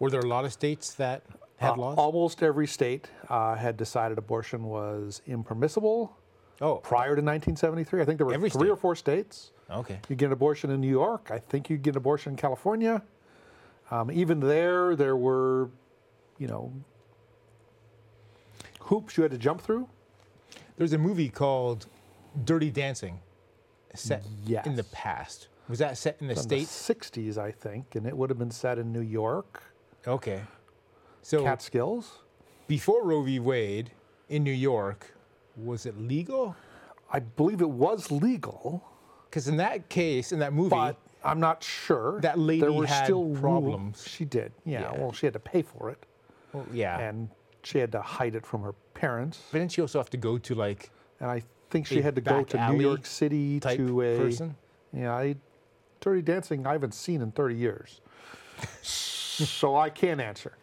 were 0.00 0.10
there 0.10 0.20
a 0.20 0.26
lot 0.26 0.44
of 0.44 0.52
states 0.52 0.94
that 0.94 1.22
had 1.58 1.74
Uh, 1.74 1.76
laws? 1.76 1.98
Almost 1.98 2.42
every 2.42 2.66
state 2.66 3.08
uh, 3.28 3.54
had 3.54 3.76
decided 3.76 4.18
abortion 4.18 4.64
was 4.64 5.22
impermissible 5.26 6.16
oh, 6.60 6.76
prior 6.76 7.16
to 7.16 7.22
1973. 7.22 8.00
I 8.00 8.04
think 8.04 8.18
there 8.18 8.26
were 8.26 8.34
Every 8.34 8.50
three 8.50 8.70
or 8.70 8.76
four 8.76 8.94
states. 8.96 9.52
okay. 9.70 9.98
You 10.08 10.16
get 10.16 10.26
an 10.26 10.32
abortion 10.32 10.70
in 10.70 10.80
New 10.80 10.88
York. 10.90 11.30
I 11.30 11.38
think 11.38 11.68
you 11.70 11.76
get 11.76 11.90
an 11.94 11.98
abortion 11.98 12.32
in 12.32 12.36
California. 12.36 13.02
Um, 13.90 14.10
even 14.10 14.40
there, 14.40 14.96
there 14.96 15.16
were, 15.16 15.70
you 16.38 16.46
know, 16.48 16.72
hoops 18.80 19.16
you 19.16 19.22
had 19.22 19.32
to 19.32 19.38
jump 19.38 19.60
through. 19.60 19.88
There's 20.76 20.92
a 20.92 20.98
movie 20.98 21.28
called 21.28 21.86
Dirty 22.44 22.70
Dancing, 22.70 23.20
set 23.94 24.24
in 24.64 24.74
the 24.76 24.84
past. 24.84 25.48
Was 25.68 25.78
that 25.78 25.96
set 25.96 26.16
in 26.20 26.26
the 26.26 26.34
In 26.34 26.40
states? 26.40 26.86
the 26.86 26.94
60s, 26.94 27.38
I 27.38 27.50
think, 27.50 27.94
and 27.94 28.06
it 28.06 28.16
would 28.16 28.28
have 28.30 28.38
been 28.38 28.50
set 28.50 28.78
in 28.78 28.92
New 28.92 29.00
York, 29.00 29.62
Okay. 30.06 30.42
So 31.22 31.42
Catskills. 31.42 32.18
before 32.66 33.02
Roe 33.02 33.22
v. 33.22 33.38
Wade 33.40 33.92
in 34.28 34.42
New 34.44 34.50
York, 34.52 35.14
was 35.56 35.86
it 35.86 35.98
legal? 35.98 36.56
I 37.10 37.20
believe 37.20 37.60
it 37.60 37.70
was 37.70 38.10
legal, 38.10 38.84
Because 39.28 39.48
in 39.48 39.56
that 39.58 39.88
case, 39.88 40.32
in 40.32 40.38
that 40.40 40.52
movie, 40.52 40.70
but 40.70 40.96
I'm 41.22 41.40
not 41.40 41.62
sure. 41.62 42.20
That 42.20 42.36
there 42.36 42.44
lady 42.44 42.68
were 42.68 42.86
had 42.86 43.04
still 43.04 43.34
problems. 43.36 44.04
She 44.06 44.24
did, 44.24 44.52
yeah, 44.64 44.80
Yeah. 44.80 45.00
Well, 45.00 45.12
she 45.12 45.26
had 45.26 45.32
to 45.34 45.38
pay 45.40 45.62
for 45.62 45.90
it, 45.90 46.04
well, 46.52 46.66
yeah. 46.72 46.98
and 46.98 47.28
she 47.62 47.78
had 47.78 47.92
to 47.92 48.00
hide 48.00 48.34
it 48.34 48.44
from 48.44 48.62
her 48.62 48.74
parents. 48.94 49.42
but 49.50 49.58
didn't 49.58 49.72
she 49.72 49.80
also 49.80 49.98
have 49.98 50.10
to 50.10 50.16
go 50.16 50.38
to 50.38 50.54
like 50.54 50.90
And 51.20 51.30
I 51.30 51.42
think 51.70 51.86
she 51.86 52.02
had 52.02 52.14
to 52.14 52.20
go 52.20 52.44
to 52.44 52.72
New 52.72 52.80
York 52.80 53.06
City 53.06 53.60
to 53.60 54.02
a 54.02 54.18
person? 54.18 54.56
Yeah, 54.92 55.14
I, 55.14 55.36
Dirty 56.00 56.22
Dancing 56.22 56.66
I 56.66 56.72
haven't 56.72 56.94
seen 56.94 57.22
in 57.22 57.32
30 57.32 57.54
years. 57.54 58.00
so 58.82 59.76
I 59.76 59.90
can't 59.90 60.20
answer. 60.20 60.56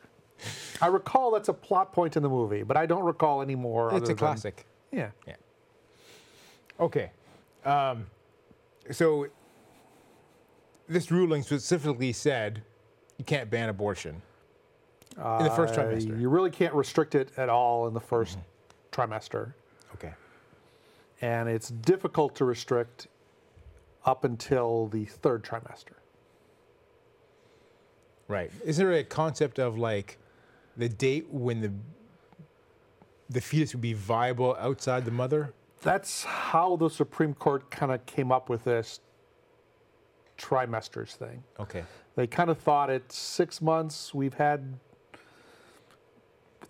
I 0.82 0.88
recall 0.88 1.32
that's 1.32 1.50
a 1.50 1.54
plot 1.54 1.94
point 1.94 2.18
in 2.18 2.24
the 2.24 2.30
movie, 2.30 2.64
but 2.64 2.78
I 2.78 2.86
don't 2.86 3.04
recall 3.04 3.42
any 3.42 3.56
more. 3.56 3.94
It's 3.96 4.10
a 4.10 4.16
classic. 4.16 4.66
Yeah. 4.92 5.10
Okay. 6.80 7.12
Um, 7.66 8.08
so 8.90 9.28
this 10.88 11.12
ruling 11.12 11.44
specifically 11.44 12.12
said 12.12 12.64
you 13.18 13.26
can't 13.26 13.50
ban 13.50 13.70
abortion 13.70 14.22
in 15.16 15.44
the 15.44 15.52
first 15.52 15.78
Uh, 15.78 15.84
trimester. 15.84 16.20
You 16.20 16.30
really 16.30 16.52
can't 16.52 16.74
restrict 16.74 17.16
it 17.16 17.32
at 17.38 17.50
all 17.50 17.88
in 17.88 17.94
the 17.94 18.02
1st 18.02 18.38
trimester. 18.92 19.54
Okay. 19.94 20.14
And 21.22 21.48
it's 21.48 21.70
difficult 21.70 22.36
to 22.36 22.46
restrict 22.46 23.08
up 24.06 24.24
until 24.24 24.88
the 24.88 25.06
third 25.06 25.44
trimester. 25.44 25.94
Right. 28.28 28.52
Is 28.66 28.78
there 28.78 28.92
a 28.94 29.04
concept 29.04 29.60
of 29.60 29.78
like 29.78 30.18
the 30.78 30.90
date 30.90 31.28
when 31.30 31.62
the 31.62 31.72
the 33.32 33.42
fetus 33.42 33.74
would 33.74 33.82
be 33.82 33.94
viable 33.94 34.56
outside 34.60 35.06
the 35.06 35.12
mother? 35.12 35.54
That's 35.82 36.24
how 36.24 36.76
the 36.76 36.90
Supreme 36.90 37.34
Court 37.34 37.72
kind 37.72 37.92
of 37.92 38.06
came 38.06 38.32
up 38.32 38.50
with 38.50 38.66
this 38.66 39.00
trimesters 40.38 41.16
thing. 41.16 41.44
Okay. 41.60 41.84
They 42.16 42.28
kind 42.28 42.50
of 42.50 42.58
thought 42.58 42.90
at 42.90 43.12
six 43.12 43.62
months 43.62 44.14
we've 44.14 44.34
had 44.34 44.78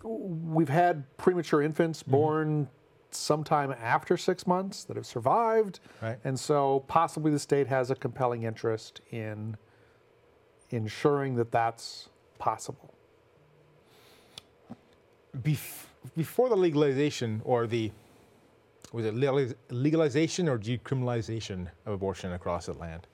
we've 0.04 0.68
had 0.68 1.04
premature 1.16 1.62
infants 1.62 2.02
mm-hmm. 2.02 2.10
born 2.10 2.68
sometime 3.10 3.74
after 3.80 4.16
six 4.16 4.46
months 4.46 4.84
that 4.84 4.96
have 4.96 5.06
survived, 5.06 5.80
Right. 6.00 6.18
and 6.24 6.38
so 6.40 6.84
possibly 6.88 7.30
the 7.30 7.38
state 7.38 7.66
has 7.66 7.90
a 7.90 7.94
compelling 7.94 8.42
interest 8.42 9.00
in 9.10 9.56
ensuring 10.70 11.36
that 11.36 11.52
that's 11.52 12.08
possible. 12.38 12.94
Bef- 15.36 15.86
before 16.16 16.48
the 16.48 16.56
legalization 16.56 17.40
or 17.44 17.66
the 17.66 17.90
was 18.92 19.06
it 19.06 19.14
legalization 19.70 20.48
or 20.48 20.58
decriminalization 20.58 21.66
of 21.86 21.94
abortion 21.94 22.32
across 22.32 22.66
the 22.66 22.74
land? 22.74 23.06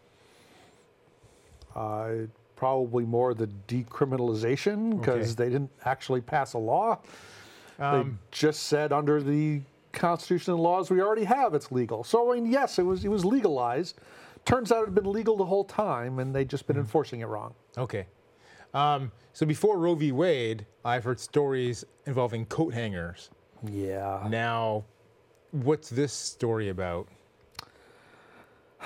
Uh, 1.77 2.11
probably 2.57 3.05
more 3.05 3.35
the 3.35 3.47
decriminalization 3.69 4.99
because 4.99 5.35
Okay. 5.35 5.45
they 5.45 5.51
didn't 5.51 5.71
actually 5.85 6.21
pass 6.21 6.55
a 6.55 6.59
law. 6.59 6.99
Um, 7.79 8.11
they 8.11 8.17
just 8.33 8.65
said 8.65 8.93
under 8.93 9.23
the 9.23 9.61
Constitution 9.93 10.55
and 10.55 10.63
laws 10.63 10.91
we 10.91 11.01
already 11.01 11.25
have, 11.25 11.55
it's 11.55 11.71
legal. 11.71 12.03
So 12.03 12.33
I 12.33 12.35
mean, 12.41 12.51
yes, 12.51 12.79
it 12.79 12.83
was 12.85 13.05
it 13.05 13.09
was 13.09 13.25
legalized. 13.25 13.97
Turns 14.45 14.73
out 14.73 14.83
it 14.83 14.87
had 14.87 14.95
been 14.95 15.13
legal 15.13 15.37
the 15.37 15.45
whole 15.45 15.65
time, 15.65 16.19
and 16.19 16.35
they'd 16.35 16.49
just 16.49 16.67
been 16.67 16.77
enforcing 16.77 17.21
it 17.21 17.27
wrong. 17.27 17.55
Okay. 17.77 18.07
Um, 18.75 19.13
so 19.33 19.47
before 19.47 19.79
Roe 19.79 19.95
v. 19.95 20.13
Wade, 20.13 20.67
I've 20.85 21.05
heard 21.05 21.21
stories 21.21 21.85
involving 22.07 22.47
coat 22.47 22.75
hangers. 22.75 23.31
Yeah. 23.71 24.27
Now, 24.29 24.85
what's 25.51 25.89
this 25.91 26.13
story 26.13 26.69
about? 26.69 27.09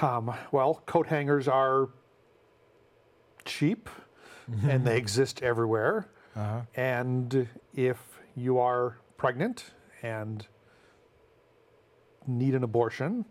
Um, 0.00 0.32
well, 0.52 0.82
coat 0.86 1.06
hangers 1.06 1.48
are 1.48 1.88
cheap, 3.44 3.88
and 4.64 4.84
they 4.84 4.96
exist 5.04 5.42
everywhere. 5.42 6.08
And 6.76 7.46
if 7.74 7.98
you 8.34 8.58
are 8.58 8.96
pregnant 9.18 9.72
and 10.02 10.46
need 12.26 12.54
an 12.54 12.64
abortion, 12.64 13.24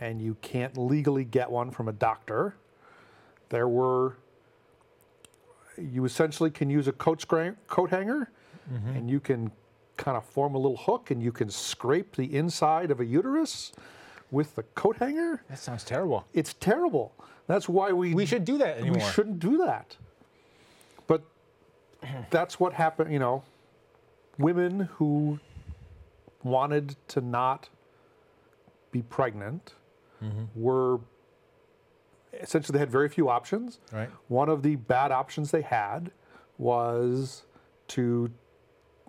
and 0.00 0.20
you 0.20 0.36
can't 0.42 0.76
legally 0.76 1.24
get 1.24 1.50
one 1.50 1.70
from 1.70 1.88
a 1.88 1.92
doctor, 1.92 2.56
there 3.48 3.68
were 3.68 4.16
you 5.78 6.04
essentially 6.04 6.50
can 6.50 6.70
use 6.70 6.88
a 6.88 6.92
coat, 6.92 7.20
scra- 7.26 7.56
coat 7.66 7.90
hanger 7.90 8.30
and 8.94 9.10
you 9.10 9.20
can 9.20 9.50
kind 9.98 10.16
of 10.16 10.24
form 10.24 10.54
a 10.54 10.58
little 10.58 10.76
hook 10.78 11.10
and 11.10 11.22
you 11.22 11.30
can 11.30 11.50
scrape 11.50 12.16
the 12.16 12.34
inside 12.34 12.90
of 12.90 12.98
a 13.00 13.04
uterus 13.04 13.72
with 14.30 14.54
the 14.56 14.62
coat 14.74 14.96
hanger. 14.96 15.42
That 15.50 15.58
sounds 15.58 15.84
terrible. 15.84 16.26
It's 16.32 16.54
terrible. 16.54 17.12
That's 17.46 17.68
why 17.68 17.92
we 17.92 18.14
We 18.14 18.24
should 18.26 18.44
do 18.46 18.56
that 18.58 18.78
anymore. 18.78 18.94
we 18.94 19.00
shouldn't 19.12 19.38
do 19.38 19.58
that. 19.58 19.96
But 21.06 21.22
that's 22.30 22.58
what 22.58 22.72
happened, 22.72 23.12
you 23.12 23.18
know. 23.18 23.42
Women 24.38 24.80
who 24.96 25.38
wanted 26.42 26.96
to 27.08 27.20
not 27.20 27.68
be 28.92 29.02
pregnant 29.02 29.74
Mm-hmm. 30.22 30.44
were 30.54 31.00
essentially 32.40 32.72
they 32.74 32.78
had 32.80 32.90
very 32.90 33.08
few 33.08 33.28
options. 33.28 33.80
Right. 33.92 34.08
One 34.28 34.48
of 34.48 34.62
the 34.62 34.76
bad 34.76 35.12
options 35.12 35.50
they 35.50 35.62
had 35.62 36.10
was 36.58 37.42
to, 37.88 38.30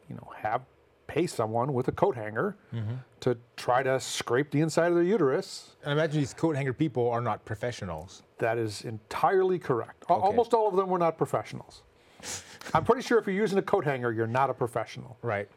you 0.09 0.15
know, 0.15 0.31
have 0.37 0.61
pay 1.07 1.27
someone 1.27 1.73
with 1.73 1.87
a 1.87 1.91
coat 1.91 2.15
hanger 2.15 2.57
Mm-hmm. 2.73 2.95
to 3.21 3.37
try 3.55 3.83
to 3.83 3.99
scrape 3.99 4.49
the 4.51 4.61
inside 4.61 4.87
of 4.87 4.95
their 4.95 5.03
uterus. 5.03 5.75
And 5.83 5.91
I 5.91 5.93
imagine 5.93 6.19
these 6.19 6.33
coat 6.33 6.55
hanger 6.55 6.73
people 6.73 7.09
are 7.09 7.21
not 7.21 7.45
professionals. 7.45 8.23
That 8.39 8.57
is 8.57 8.81
entirely 8.83 9.59
correct. 9.59 10.03
Okay. 10.09 10.13
Almost 10.19 10.53
all 10.53 10.67
of 10.67 10.75
them 10.75 10.89
were 10.89 10.97
not 10.97 11.17
professionals. 11.17 11.83
I'm 12.73 12.83
pretty 12.83 13.03
sure 13.03 13.19
if 13.19 13.27
you're 13.27 13.35
using 13.35 13.59
a 13.59 13.61
coat 13.61 13.85
hanger, 13.85 14.11
you're 14.11 14.25
not 14.27 14.49
a 14.49 14.53
professional, 14.53 15.17
Right. 15.21 15.47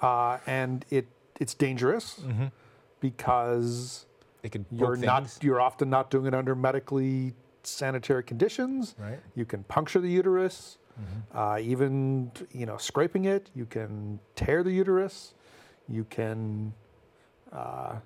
uh, 0.00 0.38
and 0.46 0.84
it 0.90 1.06
it's 1.40 1.52
dangerous 1.54 2.20
Mm-hmm. 2.20 2.46
because 3.00 4.06
They 4.44 4.50
could 4.50 4.66
you're 4.70 4.94
not 4.96 5.22
things. 5.22 5.38
you're 5.40 5.58
often 5.60 5.88
not 5.88 6.10
doing 6.10 6.26
it 6.26 6.34
under 6.34 6.54
medically 6.54 7.32
sanitary 7.62 8.22
conditions. 8.22 8.94
Right. 8.98 9.18
You 9.34 9.46
can 9.46 9.64
puncture 9.64 10.00
the 10.00 10.10
uterus, 10.10 10.76
Mm-hmm. 11.00 11.36
uh, 11.36 11.58
even 11.58 12.30
you 12.52 12.66
know 12.66 12.76
scraping 12.76 13.24
it. 13.24 13.50
You 13.54 13.64
can 13.64 14.20
tear 14.36 14.62
the 14.62 14.70
uterus. 14.70 15.32
You 15.88 16.04
can, 16.04 16.72
uh, 17.52 17.96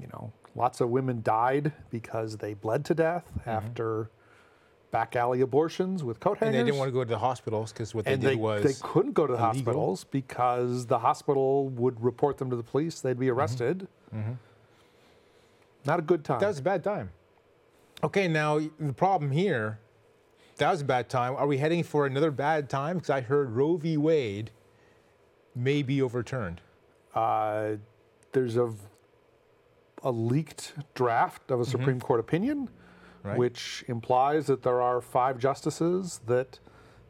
you 0.00 0.06
know, 0.12 0.32
lots 0.54 0.80
of 0.80 0.88
women 0.90 1.20
died 1.22 1.72
because 1.90 2.36
they 2.38 2.54
bled 2.54 2.84
to 2.86 2.94
death 2.94 3.26
after 3.44 4.08
back 4.92 5.14
alley 5.14 5.40
abortions 5.42 6.02
with 6.04 6.20
coat 6.20 6.36
Mm-hmm. 6.36 6.44
And 6.46 6.54
they 6.54 6.62
didn't 6.62 6.78
want 6.78 6.88
to 6.88 6.92
go 6.92 7.02
to 7.04 7.10
the 7.10 7.18
hospitals 7.18 7.70
because 7.72 7.92
what 7.94 8.04
they 8.06 8.12
and 8.14 8.22
did 8.22 8.30
they, 8.30 8.36
was 8.36 8.62
they 8.64 8.74
couldn't 8.88 9.12
go 9.12 9.26
to 9.26 9.32
the 9.34 9.38
illegal. 9.38 9.52
hospitals 9.52 10.04
because 10.04 10.86
the 10.86 10.98
hospital 11.00 11.68
would 11.70 12.00
report 12.02 12.38
them 12.38 12.48
to 12.50 12.56
the 12.56 12.62
police. 12.62 13.00
They'd 13.00 13.18
be 13.18 13.28
arrested. 13.30 13.88
Not 15.84 15.98
a 15.98 16.02
good 16.02 16.24
time. 16.24 16.40
that 16.40 16.48
was 16.48 16.58
a 16.58 16.62
bad 16.62 16.84
time. 16.84 17.10
Okay, 18.02 18.28
now 18.28 18.58
the 18.78 18.92
problem 18.92 19.30
here, 19.30 19.78
that 20.56 20.70
was 20.70 20.80
a 20.82 20.84
bad 20.84 21.08
time. 21.08 21.34
Are 21.36 21.46
we 21.46 21.58
heading 21.58 21.82
for 21.82 22.06
another 22.06 22.30
bad 22.30 22.68
time? 22.70 22.96
Because 22.96 23.10
I 23.10 23.20
heard 23.20 23.50
Roe 23.50 23.76
v. 23.76 23.96
Wade 23.96 24.50
may 25.54 25.82
be 25.82 26.00
overturned. 26.02 26.60
uh, 27.14 27.76
there's 28.32 28.56
a 28.56 28.70
leaked 30.04 30.72
draft 30.94 31.50
of 31.50 31.60
a 31.60 31.64
Supreme 31.64 32.00
Court 32.00 32.20
opinion, 32.20 32.68
Right. 33.22 33.36
which 33.36 33.84
implies 33.88 34.46
that 34.46 34.62
there 34.62 34.80
are 34.80 35.00
five 35.02 35.36
justices 35.38 36.20
that 36.26 36.58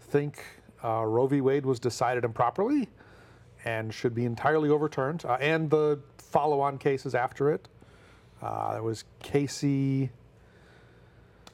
think 0.01 0.43
uh, 0.83 1.05
Roe 1.05 1.27
v. 1.29 1.41
Wade 1.41 1.65
was 1.67 1.79
decided 1.79 2.25
improperly 2.25 2.89
and 3.65 3.93
should 3.95 4.15
be 4.15 4.25
entirely 4.25 4.71
overturned, 4.71 5.25
uh, 5.25 5.35
and 5.41 5.71
the 5.71 6.01
follow-on 6.19 6.79
cases 6.79 7.15
after 7.15 7.53
it. 7.53 7.69
Uh, 8.43 8.73
there 8.75 8.83
was 8.83 9.05
Casey. 9.23 10.11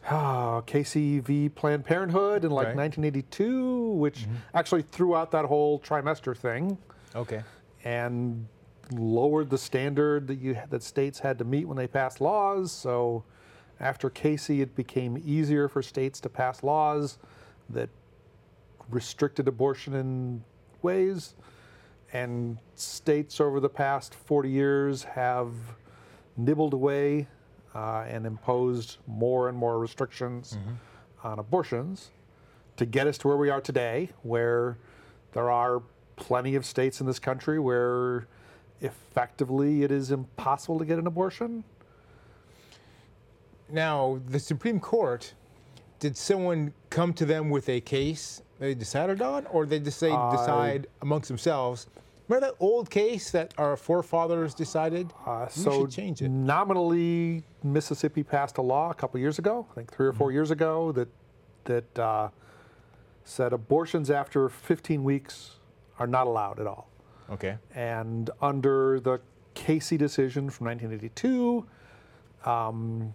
Uh, 0.08 0.60
Casey 0.60 1.18
v. 1.18 1.48
Planned 1.48 1.84
Parenthood 1.84 2.44
in 2.44 2.52
like 2.52 2.68
Right. 2.68 2.76
1982, 2.76 3.90
which 3.94 4.28
actually 4.54 4.82
threw 4.82 5.16
out 5.16 5.32
that 5.32 5.44
whole 5.46 5.80
trimester 5.80 6.36
thing 6.36 6.78
Okay. 7.16 7.42
and 7.82 8.46
lowered 8.92 9.50
the 9.50 9.58
standard 9.58 10.28
that 10.28 10.36
you 10.36 10.56
that 10.70 10.84
states 10.84 11.18
had 11.18 11.38
to 11.38 11.44
meet 11.44 11.64
when 11.64 11.76
they 11.76 11.88
passed 11.88 12.20
laws. 12.20 12.70
So 12.70 13.24
after 13.80 14.08
Casey, 14.08 14.60
it 14.60 14.76
became 14.76 15.20
easier 15.26 15.66
for 15.66 15.82
states 15.82 16.20
to 16.20 16.28
pass 16.28 16.62
laws 16.62 17.18
that 17.70 17.88
restricted 18.88 19.48
abortion 19.48 19.92
in 19.94 20.44
ways. 20.82 21.34
And 22.12 22.58
states 22.76 23.40
over 23.40 23.58
the 23.58 23.68
past 23.68 24.14
40 24.14 24.50
years 24.50 25.02
have 25.02 25.50
nibbled 26.36 26.74
away 26.74 27.26
uh, 27.74 28.04
and 28.08 28.26
imposed 28.26 28.98
more 29.06 29.48
and 29.48 29.56
more 29.56 29.78
restrictions 29.78 30.56
on 31.22 31.38
abortions 31.38 32.10
to 32.76 32.86
get 32.86 33.06
us 33.06 33.18
to 33.18 33.28
where 33.28 33.36
we 33.36 33.50
are 33.50 33.60
today, 33.60 34.10
where 34.22 34.76
there 35.32 35.50
are 35.50 35.82
plenty 36.16 36.54
of 36.54 36.64
states 36.64 37.00
in 37.00 37.06
this 37.06 37.18
country 37.18 37.58
where 37.58 38.26
effectively 38.80 39.82
it 39.82 39.90
is 39.90 40.10
impossible 40.10 40.78
to 40.78 40.84
get 40.84 40.98
an 40.98 41.06
abortion. 41.06 41.64
Now, 43.70 44.20
the 44.28 44.38
Supreme 44.38 44.78
Court, 44.80 45.34
did 45.98 46.16
someone 46.16 46.72
come 46.90 47.12
to 47.14 47.24
them 47.24 47.50
with 47.50 47.68
a 47.68 47.80
case 47.80 48.42
they 48.58 48.74
decided 48.74 49.20
on, 49.22 49.46
or 49.46 49.66
they 49.66 49.80
just 49.80 49.98
say 49.98 50.10
decide 50.30 50.86
amongst 51.02 51.28
themselves? 51.28 51.86
Remember 52.28 52.48
that 52.48 52.56
old 52.58 52.90
case 52.90 53.30
that 53.30 53.54
our 53.58 53.76
forefathers 53.76 54.54
decided? 54.54 55.12
Uh, 55.24 55.46
so 55.48 55.82
should 55.82 55.90
change 55.90 56.22
it. 56.22 56.28
nominally, 56.28 57.44
Mississippi 57.62 58.22
passed 58.22 58.58
a 58.58 58.62
law 58.62 58.90
a 58.90 58.94
couple 58.94 59.20
years 59.20 59.38
ago, 59.38 59.66
I 59.70 59.74
think 59.74 59.92
three 59.92 60.06
or 60.06 60.10
Mm-hmm. 60.10 60.18
four 60.18 60.32
years 60.32 60.50
ago, 60.50 60.92
that 60.92 61.08
that 61.64 61.98
uh, 61.98 62.28
said 63.24 63.52
abortions 63.52 64.10
after 64.10 64.48
15 64.48 65.02
weeks 65.04 65.52
are 65.98 66.06
not 66.06 66.26
allowed 66.26 66.60
at 66.60 66.66
all. 66.66 66.88
Okay. 67.30 67.58
And 67.74 68.30
under 68.40 69.00
the 69.00 69.20
Casey 69.54 69.96
decision 69.96 70.48
from 70.50 70.66
1982, 70.66 71.66
um, 72.44 73.12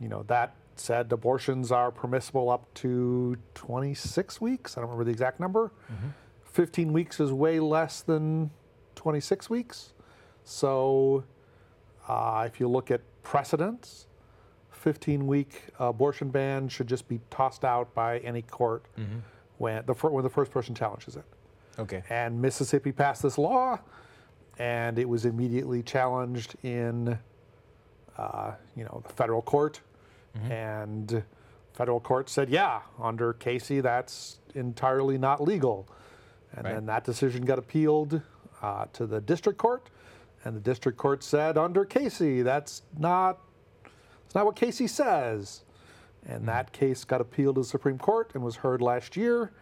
you 0.00 0.08
know, 0.08 0.24
that 0.24 0.54
said 0.74 1.12
abortions 1.12 1.70
are 1.70 1.90
permissible 1.92 2.48
up 2.50 2.72
to 2.74 3.36
26 3.54 4.40
weeks. 4.40 4.76
I 4.76 4.80
don't 4.80 4.88
remember 4.90 5.04
the 5.04 5.10
exact 5.12 5.38
number. 5.38 5.70
15 6.52 6.92
weeks 6.92 7.20
is 7.20 7.32
way 7.32 7.60
less 7.60 8.02
than 8.02 8.50
26 8.96 9.48
weeks. 9.48 9.92
So 10.44 11.24
uh, 12.08 12.44
if 12.46 12.60
you 12.60 12.68
look 12.68 12.90
at 12.90 13.00
precedents, 13.22 14.06
15 14.72 15.26
week 15.26 15.64
abortion 15.78 16.30
ban 16.30 16.68
should 16.68 16.86
just 16.86 17.06
be 17.08 17.20
tossed 17.30 17.64
out 17.64 17.92
by 17.94 18.18
any 18.18 18.42
court 18.42 18.84
when, 19.58 19.84
the, 19.86 19.92
when 19.92 20.24
the 20.24 20.30
first 20.30 20.50
person 20.50 20.74
challenges 20.74 21.16
it. 21.16 21.24
Okay. 21.78 22.02
And 22.10 22.40
Mississippi 22.40 22.92
passed 22.92 23.22
this 23.22 23.38
law, 23.38 23.78
and 24.58 24.98
it 24.98 25.08
was 25.08 25.24
immediately 25.24 25.82
challenged 25.82 26.56
in, 26.62 27.18
uh, 28.18 28.52
you 28.76 28.84
know, 28.84 29.02
the 29.06 29.12
federal 29.12 29.42
court. 29.42 29.80
And 30.48 31.22
federal 31.74 32.00
court 32.00 32.28
said, 32.28 32.48
yeah, 32.48 32.82
under 33.00 33.32
Casey, 33.34 33.80
that's 33.80 34.38
entirely 34.54 35.18
not 35.18 35.42
legal. 35.42 35.88
And 36.56 36.64
Right. 36.64 36.74
then 36.74 36.86
that 36.86 37.04
decision 37.04 37.44
got 37.44 37.58
appealed 37.58 38.20
uh, 38.62 38.86
to 38.92 39.06
the 39.06 39.20
district 39.20 39.58
court, 39.58 39.88
and 40.44 40.54
the 40.56 40.60
district 40.60 40.98
court 40.98 41.22
said, 41.22 41.56
under 41.56 41.84
Casey, 41.84 42.42
that's 42.42 42.82
not, 42.98 43.38
it's 44.26 44.34
not 44.34 44.46
what 44.46 44.56
Casey 44.56 44.86
says. 44.86 45.62
And 46.26 46.46
that 46.48 46.72
case 46.72 47.04
got 47.04 47.20
appealed 47.20 47.54
to 47.56 47.62
the 47.62 47.66
Supreme 47.66 47.98
Court 47.98 48.32
and 48.34 48.42
was 48.44 48.56
heard 48.56 48.82
last 48.82 49.16
year. 49.16 49.52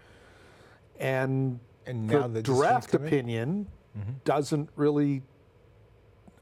And 0.99 1.61
And 1.87 2.09
the 2.09 2.21
now 2.21 2.27
the 2.29 2.43
draft 2.43 2.95
opinion 2.95 3.69
doesn't 4.25 4.69
really 4.77 5.23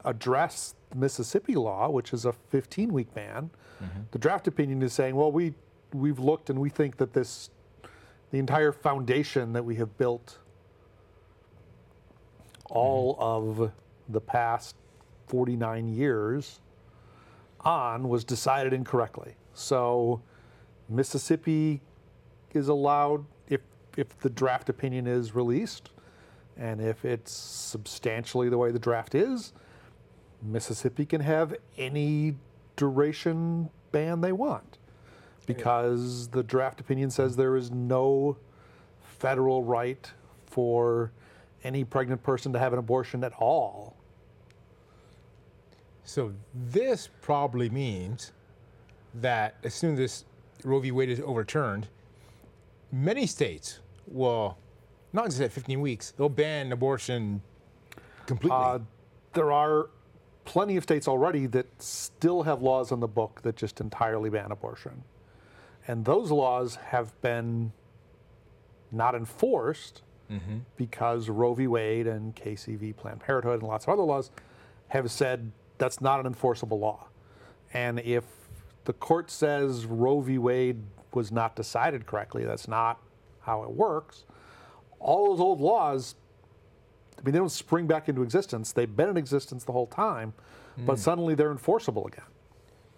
address 0.05 0.75
the 0.89 0.95
Mississippi 0.97 1.55
law, 1.55 1.89
which 1.89 2.13
is 2.13 2.25
a 2.25 2.31
15 2.31 2.93
week 2.93 3.13
ban. 3.13 3.49
The 4.11 4.17
draft 4.19 4.47
opinion 4.47 4.81
is 4.81 4.93
saying, 4.93 5.15
well, 5.15 5.31
we, 5.31 5.53
we've 5.93 6.19
looked 6.19 6.49
and 6.49 6.59
we 6.59 6.69
think 6.69 6.97
that 6.97 7.13
this, 7.13 7.49
the 8.31 8.39
entire 8.39 8.71
foundation 8.71 9.53
that 9.53 9.63
we 9.63 9.75
have 9.75 9.97
built 9.97 10.39
all 12.69 13.15
mm-hmm. 13.15 13.61
of 13.61 13.71
the 14.09 14.21
past 14.21 14.75
49 15.27 15.87
years 15.87 16.59
on 17.61 18.07
was 18.07 18.23
decided 18.23 18.73
incorrectly. 18.73 19.35
So 19.53 20.21
Mississippi 20.89 21.81
is 22.53 22.67
allowed 22.67 23.25
if 23.49 23.61
if 23.97 24.17
the 24.19 24.29
draft 24.29 24.69
opinion 24.69 25.07
is 25.07 25.35
released 25.35 25.89
and 26.55 26.79
if 26.79 27.03
it's 27.03 27.31
substantially 27.31 28.49
the 28.49 28.57
way 28.57 28.71
the 28.71 28.79
draft 28.79 29.15
is, 29.15 29.53
Mississippi 30.41 31.05
can 31.05 31.21
have 31.21 31.55
any 31.77 32.35
duration 32.75 33.69
ban 33.91 34.21
they 34.21 34.31
want 34.31 34.77
because 35.47 36.27
the 36.27 36.43
draft 36.43 36.79
opinion 36.79 37.09
says 37.09 37.35
there 37.35 37.55
is 37.55 37.71
no 37.71 38.37
federal 39.01 39.63
right 39.63 40.11
for 40.45 41.11
any 41.63 41.83
pregnant 41.83 42.21
person 42.21 42.53
to 42.53 42.59
have 42.59 42.73
an 42.73 42.79
abortion 42.79 43.23
at 43.23 43.33
all. 43.39 43.95
So 46.03 46.33
this 46.53 47.09
probably 47.21 47.69
means 47.69 48.33
that 49.15 49.55
as 49.63 49.73
soon 49.73 49.93
as 49.93 49.97
this 49.97 50.25
Roe 50.63 50.79
v. 50.79 50.91
Wade 50.91 51.09
is 51.09 51.19
overturned, 51.21 51.87
many 52.91 53.25
states 53.25 53.79
will 54.05 54.57
not 55.13 55.25
just 55.25 55.41
at 55.41 55.51
15 55.51 55.81
weeks, 55.81 56.11
they'll 56.11 56.29
ban 56.29 56.71
abortion 56.71 57.41
completely. 58.25 58.57
Uh, 58.57 58.79
there 59.33 59.51
are 59.51 59.89
plenty 60.45 60.77
of 60.77 60.83
states 60.83 61.07
already 61.07 61.45
that 61.47 61.65
still 61.81 62.43
have 62.43 62.61
laws 62.61 62.91
on 62.91 62.99
the 62.99 63.07
book 63.07 63.41
that 63.43 63.55
just 63.55 63.79
entirely 63.81 64.29
ban 64.29 64.51
abortion. 64.51 65.03
And 65.87 66.05
those 66.05 66.31
laws 66.31 66.75
have 66.75 67.19
been 67.21 67.71
not 68.91 69.15
enforced 69.15 70.01
mm-hmm. 70.31 70.59
because 70.75 71.29
Roe 71.29 71.53
v. 71.53 71.67
Wade 71.67 72.07
and 72.07 72.35
Casey 72.35 72.75
v. 72.75 72.93
Planned 72.93 73.21
Parenthood 73.21 73.59
and 73.59 73.67
lots 73.67 73.85
of 73.85 73.89
other 73.89 74.03
laws 74.03 74.31
have 74.89 75.09
said 75.11 75.51
that's 75.77 76.01
not 76.01 76.19
an 76.19 76.25
enforceable 76.25 76.79
law. 76.79 77.07
And 77.73 77.99
if 77.99 78.23
the 78.85 78.93
court 78.93 79.29
says 79.29 79.85
Roe 79.85 80.21
v. 80.21 80.37
Wade 80.37 80.81
was 81.13 81.31
not 81.31 81.55
decided 81.55 82.05
correctly, 82.05 82.45
that's 82.45 82.67
not 82.67 83.01
how 83.41 83.63
it 83.63 83.71
works, 83.71 84.25
all 84.99 85.29
those 85.29 85.39
old 85.39 85.61
laws 85.61 86.15
I 87.17 87.23
mean, 87.23 87.33
they 87.33 87.39
don't 87.39 87.49
spring 87.49 87.87
back 87.87 88.09
into 88.09 88.21
existence. 88.21 88.71
They've 88.71 88.93
been 88.93 89.09
in 89.09 89.17
existence 89.17 89.63
the 89.63 89.71
whole 89.71 89.87
time, 89.87 90.33
but 90.77 90.97
mm. 90.97 90.99
suddenly 90.99 91.35
they're 91.35 91.51
enforceable 91.51 92.05
again. 92.07 92.25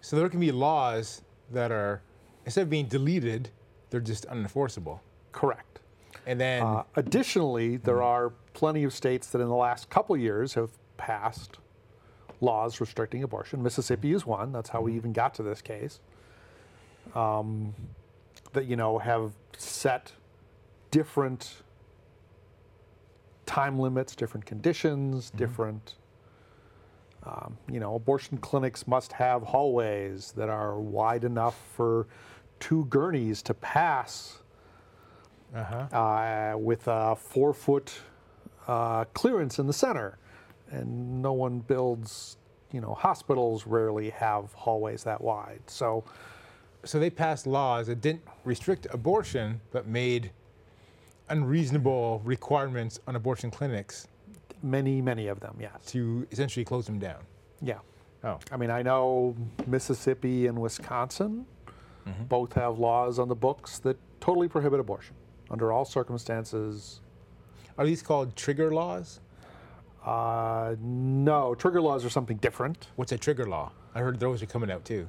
so 0.02 0.18
there 0.18 0.30
can 0.30 0.40
be 0.40 0.52
laws 0.52 1.22
that 1.52 1.72
are, 1.72 2.02
instead 2.50 2.64
of 2.64 2.70
being 2.72 2.88
deleted, 2.88 3.52
they're 3.92 4.00
just 4.00 4.28
unenforceable. 4.28 5.02
Correct. 5.32 5.82
And 6.26 6.42
then, 6.42 6.64
Uh, 6.64 6.84
additionally, 6.96 7.78
there 7.78 8.02
are 8.02 8.32
plenty 8.56 8.84
of 8.84 8.92
states 8.92 9.28
that 9.28 9.40
in 9.40 9.48
the 9.48 9.56
last 9.56 9.92
couple 9.92 10.18
years 10.18 10.56
have 10.56 10.72
passed 10.98 11.60
laws 12.42 12.82
restricting 12.82 13.22
abortion. 13.22 13.62
Mississippi 13.62 14.14
is 14.14 14.26
one. 14.26 14.52
That's 14.52 14.70
how 14.70 14.82
we 14.82 14.96
even 14.96 15.14
got 15.14 15.36
to 15.36 15.44
this 15.44 15.62
case. 15.62 16.00
Um, 17.14 17.76
that 18.54 18.66
you 18.66 18.76
know 18.76 18.98
have 18.98 19.34
set 19.56 20.14
different 20.90 21.62
time 23.46 23.78
limits, 23.78 24.16
different 24.16 24.48
conditions, 24.48 25.30
different. 25.30 25.94
Um, 27.24 27.60
you 27.70 27.80
know, 27.80 27.94
abortion 27.94 28.40
clinics 28.40 28.88
must 28.88 29.12
have 29.14 29.44
hallways 29.44 30.32
that 30.32 30.50
are 30.50 30.80
wide 30.80 31.24
enough 31.24 31.56
for 31.76 32.08
two 32.60 32.86
gurneys 32.86 33.42
to 33.44 33.54
pass 33.54 34.40
uh, 35.54 36.54
with 36.58 36.88
a 36.88 37.16
four 37.16 37.54
foot 37.54 37.94
uh, 38.68 39.06
clearance 39.06 39.60
in 39.60 39.68
the 39.68 39.74
center. 39.74 40.18
And 40.72 41.22
no 41.22 41.34
one 41.34 41.60
builds, 41.60 42.38
you 42.72 42.82
know, 42.82 42.94
hospitals 42.94 43.66
rarely 43.66 44.12
have 44.12 44.54
hallways 44.54 45.04
that 45.04 45.20
wide. 45.20 45.62
So, 45.66 46.04
so 46.86 47.00
they 47.00 47.10
passed 47.10 47.48
laws 47.48 47.88
that 47.88 48.02
didn't 48.02 48.22
restrict 48.46 48.88
abortion, 48.92 49.60
but 49.72 49.88
made 49.88 50.32
unreasonable 51.30 52.22
requirements 52.24 53.00
on 53.08 53.16
abortion 53.16 53.50
clinics 53.50 54.08
many, 54.62 55.02
many 55.02 55.28
of 55.28 55.40
them, 55.40 55.56
yes. 55.60 55.72
to 55.88 56.28
essentially 56.32 56.66
close 56.66 56.86
them 56.86 57.00
down. 57.00 57.22
Yeah. 57.62 57.80
Oh, 58.24 58.40
I 58.52 58.58
mean, 58.58 58.70
I 58.70 58.82
know 58.82 59.36
Mississippi 59.66 60.48
and 60.48 60.60
Wisconsin 60.60 61.46
Mm-hmm. 62.08 62.24
both 62.24 62.54
have 62.54 62.80
laws 62.80 63.20
on 63.20 63.28
the 63.28 63.36
books 63.36 63.80
that 63.80 63.98
totally 64.20 64.48
prohibit 64.48 64.80
abortion 64.80 65.16
under 65.52 65.72
all 65.72 65.86
circumstances. 65.86 67.02
are 67.78 67.86
these 67.86 68.02
called 68.02 68.36
trigger 68.36 68.74
laws? 68.74 69.20
Uh, 70.06 70.76
no, 70.82 71.54
trigger 71.56 71.82
laws 71.82 72.06
are 72.06 72.10
something 72.10 72.38
different. 72.38 72.88
What's 72.96 73.12
a 73.12 73.18
trigger 73.18 73.46
law? 73.46 73.72
I 73.94 74.00
heard 74.00 74.20
those 74.20 74.42
are 74.42 74.46
coming 74.46 74.72
out 74.72 74.86
too. 74.86 75.08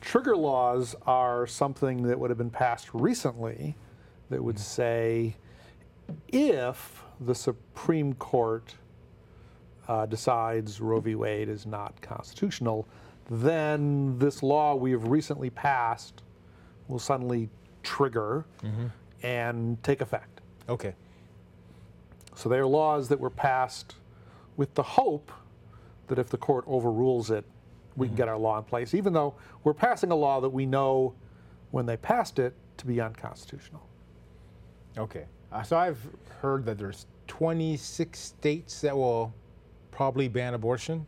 Trigger 0.00 0.36
laws 0.36 0.96
are 1.06 1.46
something 1.46 2.02
that 2.02 2.18
would 2.18 2.30
have 2.30 2.38
been 2.38 2.50
passed 2.50 2.92
recently 2.92 3.76
that 4.30 4.42
would 4.42 4.58
say 4.58 5.36
if 6.28 7.04
the 7.20 7.34
Supreme 7.34 8.14
Court 8.14 8.74
uh, 9.88 10.06
decides 10.06 10.80
Roe 10.80 11.00
v. 11.00 11.14
Wade 11.14 11.48
is 11.48 11.66
not 11.66 12.00
constitutional, 12.00 12.88
then 13.30 14.18
this 14.18 14.42
law 14.42 14.74
we 14.74 14.90
have 14.92 15.08
recently 15.08 15.50
passed 15.50 16.22
will 16.88 16.98
suddenly 16.98 17.48
trigger 17.82 18.44
and 19.22 19.82
take 19.82 20.00
effect. 20.00 20.40
Okay. 20.68 20.94
So 22.34 22.48
they 22.48 22.58
are 22.58 22.66
laws 22.66 23.08
that 23.08 23.20
were 23.20 23.30
passed 23.30 23.94
with 24.56 24.74
the 24.74 24.82
hope 24.82 25.30
that 26.08 26.18
if 26.18 26.28
the 26.28 26.36
court 26.36 26.64
overrules 26.66 27.30
it, 27.30 27.44
we 27.96 28.06
can 28.06 28.16
get 28.16 28.28
our 28.28 28.38
law 28.38 28.58
in 28.58 28.64
place, 28.64 28.94
even 28.94 29.12
though 29.12 29.34
we're 29.64 29.74
passing 29.74 30.10
a 30.10 30.14
law 30.14 30.40
that 30.40 30.48
we 30.48 30.66
know 30.66 31.14
when 31.70 31.86
they 31.86 31.96
passed 31.96 32.38
it 32.38 32.54
to 32.78 32.86
be 32.86 33.00
unconstitutional. 33.00 33.86
Okay. 34.98 35.26
Uh, 35.50 35.62
so 35.62 35.76
I've 35.76 36.00
heard 36.40 36.64
that 36.66 36.78
there's 36.78 37.06
26 37.28 38.18
states 38.18 38.80
that 38.80 38.96
will 38.96 39.32
probably 39.90 40.28
ban 40.28 40.54
abortion. 40.54 41.06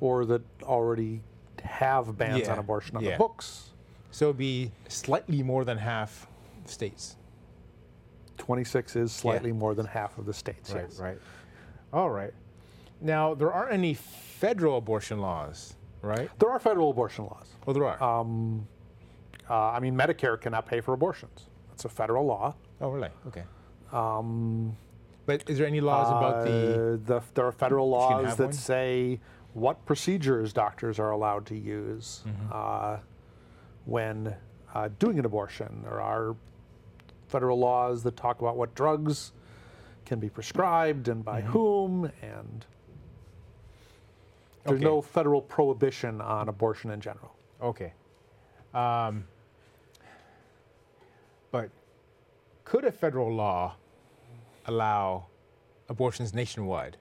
Or 0.00 0.24
that 0.26 0.42
already 0.62 1.22
have 1.62 2.16
bans 2.16 2.40
Yeah, 2.40 2.52
on 2.52 2.58
abortion 2.58 2.96
on 2.96 3.04
yeah. 3.04 3.12
the 3.12 3.18
books. 3.18 3.70
So 4.10 4.26
it'd 4.26 4.38
be 4.38 4.72
slightly 4.88 5.42
more 5.42 5.64
than 5.64 5.78
half 5.78 6.26
states. 6.64 7.16
26 8.38 8.96
is 8.96 9.12
slightly 9.12 9.52
more 9.52 9.74
than 9.74 9.86
half 9.86 10.18
of 10.18 10.26
the 10.26 10.32
states. 10.32 10.72
Right, 10.72 10.86
yes. 10.88 10.98
right. 10.98 11.18
All 11.92 12.10
right. 12.10 12.32
Now, 13.00 13.34
there 13.34 13.52
aren't 13.52 13.72
any 13.72 13.94
federal 13.94 14.78
abortion 14.78 15.20
laws, 15.20 15.74
right? 16.02 16.30
There 16.38 16.50
are 16.50 16.58
federal 16.58 16.90
abortion 16.90 17.24
laws. 17.26 17.48
Oh, 17.66 17.72
there 17.72 17.84
are. 17.84 18.02
Uh, 18.02 19.54
I 19.72 19.80
mean, 19.80 19.96
Medicare 19.96 20.40
cannot 20.40 20.66
pay 20.66 20.80
for 20.80 20.94
abortions. 20.94 21.46
That's 21.70 21.84
a 21.84 21.88
federal 21.88 22.24
law. 22.24 22.54
oh, 22.80 22.90
really? 22.90 23.08
Okay. 23.28 23.42
Um, 23.92 24.76
but 25.26 25.48
is 25.48 25.58
there 25.58 25.66
any 25.66 25.80
laws 25.80 26.08
about 26.08 26.44
the? 26.44 26.94
Uh, 26.94 26.96
the, 27.04 27.22
there 27.34 27.46
are 27.46 27.52
federal 27.52 27.88
laws 27.90 28.36
that 28.36 28.44
one? 28.44 28.52
say 28.52 29.20
what 29.54 29.84
procedures 29.86 30.52
doctors 30.52 30.98
are 30.98 31.10
allowed 31.10 31.46
to 31.46 31.56
use 31.56 32.22
Mm-hmm. 32.26 32.46
uh, 32.52 32.98
when 33.86 34.34
uh, 34.74 34.88
doing 34.98 35.18
an 35.18 35.24
abortion. 35.24 35.80
There 35.82 36.00
are 36.00 36.36
federal 37.28 37.58
laws 37.58 38.02
that 38.04 38.16
talk 38.16 38.40
about 38.40 38.56
what 38.56 38.74
drugs 38.74 39.32
can 40.04 40.18
be 40.20 40.28
prescribed 40.28 41.08
and 41.08 41.24
by 41.24 41.40
Mm-hmm. 41.40 41.50
whom, 41.50 42.04
and 42.22 42.66
there's 44.64 44.76
Okay. 44.76 44.84
no 44.84 45.00
federal 45.00 45.40
prohibition 45.40 46.20
on 46.20 46.48
abortion 46.48 46.90
in 46.90 47.00
general. 47.00 47.34
Okay. 47.62 47.92
Um, 48.74 49.24
but 51.50 51.70
could 52.64 52.84
a 52.84 52.92
federal 52.92 53.32
law 53.34 53.74
allow 54.66 55.26
abortions 55.88 56.32
nationwide? 56.34 56.96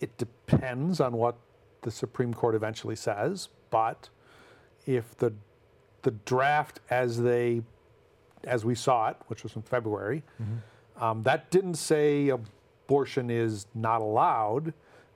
It 0.00 0.16
depends 0.18 1.00
on 1.00 1.14
what 1.14 1.36
the 1.82 1.90
Supreme 1.90 2.34
Court 2.34 2.54
eventually 2.54 2.96
says, 2.96 3.48
but 3.70 4.08
if 4.86 5.16
the 5.16 5.32
the 6.02 6.10
draft 6.24 6.80
as 6.90 7.20
they 7.20 7.62
as 8.44 8.64
we 8.64 8.74
saw 8.74 9.08
it, 9.08 9.16
which 9.26 9.42
was 9.42 9.56
in 9.56 9.62
February, 9.62 10.22
mm-hmm. 10.40 11.02
um, 11.02 11.22
that 11.24 11.50
didn't 11.50 11.74
say 11.74 12.28
abortion 12.28 13.30
is 13.30 13.66
not 13.74 14.00
allowed. 14.00 14.68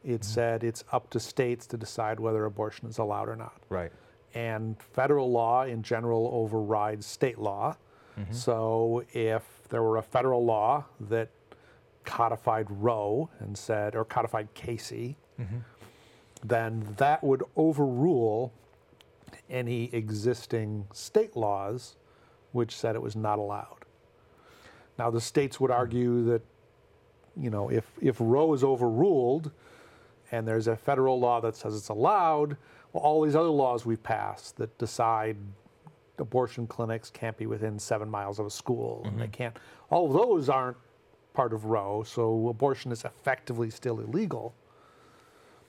It 0.05 0.21
mm-hmm. 0.21 0.23
said 0.23 0.65
it's 0.65 0.83
up 0.93 1.11
to 1.11 1.21
states 1.21 1.67
to 1.69 1.77
decide 1.77 2.19
whether 2.19 2.45
abortion 2.45 2.89
is 2.89 2.99
allowed 2.99 3.29
or 3.29 3.37
not. 3.37 3.61
Right. 3.69 3.93
And 4.35 4.77
federal 4.81 5.31
law 5.31 5.65
in 5.65 5.83
general 5.83 6.31
overrides 6.33 7.07
state 7.07 7.39
law. 7.39 7.77
Mm-hmm. 8.19 8.33
So 8.33 9.05
if 9.13 9.45
there 9.69 9.83
were 9.83 9.99
a 9.99 10.03
federal 10.03 10.45
law 10.45 10.87
that 11.01 11.31
codified 12.05 12.67
Roe 12.69 13.31
and 13.41 13.57
said, 13.57 13.95
or 13.95 14.05
codified 14.05 14.53
Casey, 14.55 15.17
mm-hmm. 15.41 15.59
then 16.45 16.95
that 16.97 17.23
would 17.23 17.43
overrule 17.57 18.53
any 19.49 19.93
existing 19.93 20.87
state 20.93 21.37
laws 21.37 21.97
which 22.53 22.77
said 22.77 22.97
it 22.97 23.03
was 23.03 23.17
not 23.17 23.39
allowed. 23.39 23.85
Now, 24.99 25.11
the 25.11 25.21
states 25.21 25.61
would 25.61 25.71
argue 25.71 26.25
that, 26.25 26.43
you 27.37 27.51
know, 27.51 27.71
if, 27.71 27.85
if 28.01 28.17
Roe 28.19 28.53
is 28.55 28.65
overruled 28.65 29.51
and 30.33 30.47
there's 30.47 30.67
a 30.67 30.77
federal 30.77 31.19
law 31.19 31.41
that 31.41 31.57
says 31.57 31.77
it's 31.77 31.89
allowed, 31.89 32.57
well, 32.93 33.03
all 33.03 33.23
these 33.23 33.37
other 33.37 33.49
laws 33.49 33.87
we've 33.87 34.03
passed 34.03 34.57
that 34.57 34.77
decide 34.79 35.37
abortion 36.19 36.67
clinics 36.67 37.09
can't 37.11 37.37
be 37.37 37.47
within 37.47 37.79
seven 37.79 38.11
miles 38.11 38.39
of 38.39 38.47
a 38.47 38.51
school, 38.51 39.03
and 39.07 39.19
they 39.19 39.25
mm-hmm. 39.25 39.33
can't, 39.33 39.57
all 39.91 40.09
those 40.09 40.49
aren't 40.49 40.77
part 41.41 41.55
of 41.55 41.65
Roe, 41.65 42.03
so 42.03 42.49
abortion 42.49 42.93
is 42.93 43.03
effectively 43.03 43.71
still 43.71 43.99
illegal. 43.99 44.53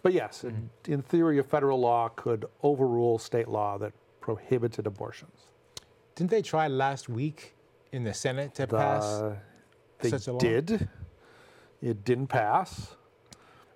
But 0.03 0.12
yes, 0.12 0.43
in- 0.43 0.69
in 0.86 1.01
theory, 1.01 1.38
a 1.39 1.43
federal 1.43 1.79
law 1.79 2.10
could 2.10 2.43
overrule 2.62 3.17
state 3.19 3.47
law 3.47 3.77
that 3.77 3.93
prohibited 4.19 4.86
abortions. 4.86 5.39
Didn't 6.15 6.31
they 6.31 6.41
try 6.41 6.67
last 6.67 7.07
week 7.07 7.55
in 7.93 8.03
the 8.03 8.13
Senate 8.13 8.53
to 8.55 8.67
pass? 8.67 9.05
The- 9.19 9.38
they 9.99 10.10
such 10.10 10.27
a 10.27 10.34
law? 10.34 10.39
did. 10.39 10.89
It 11.81 12.03
didn't 12.03 12.27
pass. 12.27 12.97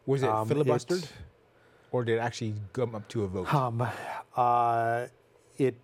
Was 0.05 0.21
it 0.23 0.29
um, 0.29 0.49
filibustered, 0.49 1.03
it- 1.03 1.13
or 1.93 2.03
did 2.03 2.15
it 2.17 2.19
actually 2.27 2.55
come 2.73 2.93
up 2.93 3.08
to 3.13 3.23
a 3.23 3.27
vote? 3.27 3.47
Um, 3.53 3.88
uh, 4.36 5.08
it. 5.58 5.75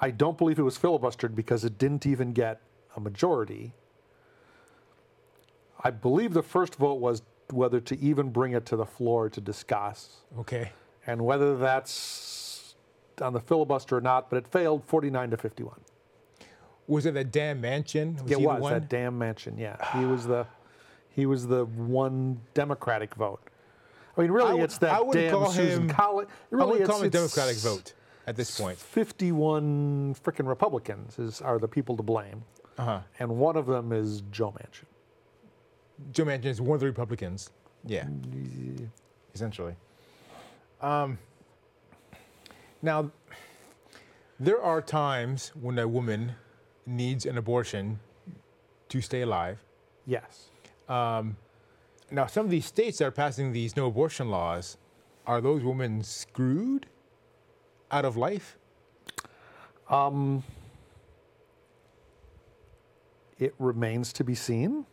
I 0.00 0.10
don't 0.10 0.38
believe 0.38 0.58
it 0.58 0.62
was 0.62 0.78
filibustered 0.78 1.34
because 1.34 1.64
it 1.64 1.78
didn't 1.78 2.06
even 2.06 2.32
get 2.32 2.60
a 2.96 3.00
majority. 3.00 3.72
I 5.82 5.90
believe 5.90 6.34
the 6.34 6.42
first 6.42 6.76
vote 6.76 6.94
was 7.00 7.22
whether 7.50 7.80
to 7.80 7.98
even 7.98 8.30
bring 8.30 8.52
it 8.52 8.66
to 8.66 8.76
the 8.76 8.84
floor 8.84 9.28
to 9.30 9.40
discuss, 9.40 10.18
Okay. 10.38 10.72
and 11.06 11.22
whether 11.24 11.56
that's 11.56 12.74
on 13.20 13.32
the 13.32 13.40
filibuster 13.40 13.96
or 13.96 14.00
not. 14.00 14.28
But 14.30 14.36
it 14.38 14.48
failed, 14.48 14.84
49 14.86 15.30
to 15.30 15.36
51. 15.36 15.80
Was 16.86 17.06
it 17.06 17.16
a 17.16 17.24
Dan 17.24 17.60
Manchin? 17.60 18.22
Was 18.22 18.32
it 18.32 18.40
was 18.40 18.70
that 18.70 18.88
damn 18.88 19.18
Manchin. 19.18 19.58
Yeah, 19.58 19.76
he 19.98 20.04
was 20.04 20.26
the 20.26 20.46
he 21.10 21.26
was 21.26 21.46
the 21.48 21.64
one 21.64 22.40
Democratic 22.54 23.14
vote. 23.14 23.40
I 24.16 24.22
mean, 24.22 24.30
really, 24.30 24.50
I 24.50 24.54
would- 24.54 24.64
it's 24.64 24.78
that 24.78 24.92
I 25.00 25.10
damn 25.10 25.30
call 25.32 25.50
Susan 25.50 25.82
him- 25.82 25.88
Collins. 25.90 26.28
I 26.30 26.34
Really, 26.54 26.70
would 26.72 26.80
it's, 26.82 26.90
call 26.90 27.02
it 27.02 27.06
a 27.06 27.10
Democratic 27.10 27.56
vote 27.58 27.92
at 28.28 28.36
this 28.36 28.60
point. 28.60 28.78
51 28.78 30.14
freaking 30.22 30.46
Republicans 30.46 31.18
is 31.18 31.40
are 31.40 31.58
the 31.58 31.66
people 31.68 31.96
to 31.96 32.02
blame, 32.02 32.44
Uh-huh. 32.76 33.00
and 33.18 33.28
one 33.38 33.56
of 33.56 33.66
them 33.66 33.90
is 33.92 34.22
Joe 34.30 34.52
Manchin. 34.52 34.84
Joe 36.12 36.24
Manchin 36.26 36.44
is 36.46 36.60
one 36.60 36.74
of 36.74 36.80
the 36.80 36.86
Republicans. 36.86 37.50
Yeah. 37.84 38.06
Essentially. 39.34 39.74
Um, 40.80 41.18
now, 42.82 43.10
there 44.38 44.62
are 44.62 44.82
times 44.82 45.52
when 45.60 45.78
a 45.78 45.88
woman 45.88 46.32
needs 46.86 47.24
an 47.26 47.38
abortion 47.38 47.98
to 48.90 49.00
stay 49.00 49.22
alive. 49.22 49.58
Yes. 50.06 50.50
Now, 50.88 52.26
some 52.26 52.44
of 52.44 52.50
these 52.50 52.66
states 52.66 52.98
that 52.98 53.06
are 53.06 53.10
passing 53.10 53.52
these 53.52 53.76
no 53.76 53.86
abortion 53.86 54.30
laws, 54.30 54.76
are 55.26 55.40
those 55.42 55.62
women 55.62 56.02
screwed 56.02 56.86
out 57.90 58.04
of 58.04 58.16
life? 58.16 58.56
It 63.38 63.54
remains 63.58 64.12
to 64.14 64.24
be 64.24 64.34
seen. 64.34 64.84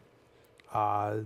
Uh, 0.74 1.22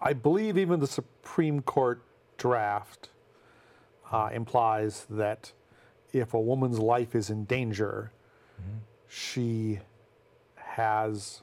I 0.00 0.12
believe 0.14 0.56
even 0.56 0.80
the 0.80 0.86
Supreme 0.86 1.60
Court 1.60 2.02
draft 2.38 3.10
uh, 4.10 4.30
implies 4.32 5.06
that 5.10 5.52
if 6.12 6.34
a 6.34 6.40
woman's 6.40 6.78
life 6.78 7.14
is 7.14 7.30
in 7.30 7.44
danger, 7.44 8.10
she 9.08 9.80
has, 10.54 11.42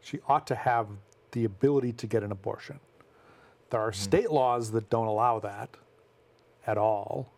she 0.00 0.18
ought 0.26 0.46
to 0.46 0.54
have 0.54 0.88
the 1.32 1.44
ability 1.44 1.92
to 1.92 2.06
get 2.06 2.22
an 2.22 2.32
abortion. 2.32 2.80
There 3.70 3.80
are 3.80 3.92
state 3.92 4.30
laws 4.30 4.72
that 4.72 4.90
don't 4.90 5.06
allow 5.06 5.38
that 5.40 5.76
at 6.66 6.78
all. 6.78 7.30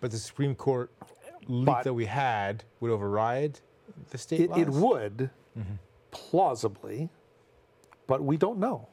But 0.00 0.10
the 0.10 0.18
Supreme 0.18 0.54
Court 0.54 0.90
leak 1.48 1.66
But- 1.66 1.84
that 1.84 1.94
we 1.94 2.06
had 2.06 2.64
would 2.80 2.90
override 2.90 3.60
the 4.10 4.18
state 4.18 4.40
It, 4.40 4.50
laws? 4.50 4.58
it 4.60 4.68
would. 4.70 5.30
plausibly, 6.10 7.08
but 8.06 8.22
we 8.22 8.36
don't 8.36 8.58
know. 8.58 8.88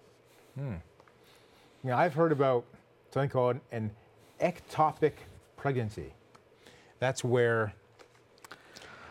You 0.57 0.79
know, 1.83 1.95
I've 1.95 2.13
heard 2.13 2.31
about 2.31 2.63
something 3.11 3.29
called 3.29 3.59
an 3.71 3.91
ectopic 4.41 5.13
pregnancy. 5.55 6.13
That's 6.99 7.23
where 7.23 7.73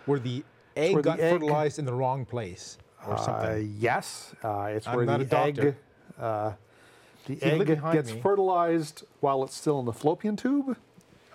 where 0.05 0.19
the 0.21 0.45
egg 0.77 0.93
where 0.95 1.03
the 1.03 1.09
got 1.11 1.21
egg- 1.21 1.33
fertilized 1.41 1.79
in 1.81 1.85
the 1.85 1.95
wrong 1.95 2.25
place 2.25 2.79
or 3.07 3.15
Uh, 3.15 3.17
something. 3.17 3.75
yes, 3.79 4.35
uh, 4.45 4.69
it's 4.71 4.87
I'm 4.87 4.97
where 4.97 5.07
the 5.19 5.37
egg, 5.37 5.77
uh, 6.19 6.53
the 7.27 7.43
egg 7.43 7.67
gets 7.93 8.13
me. 8.13 8.21
fertilized 8.21 9.05
while 9.21 9.45
it's 9.45 9.55
still 9.55 9.79
in 9.81 9.85
the 9.87 9.93
fallopian 9.93 10.37
tube 10.37 10.77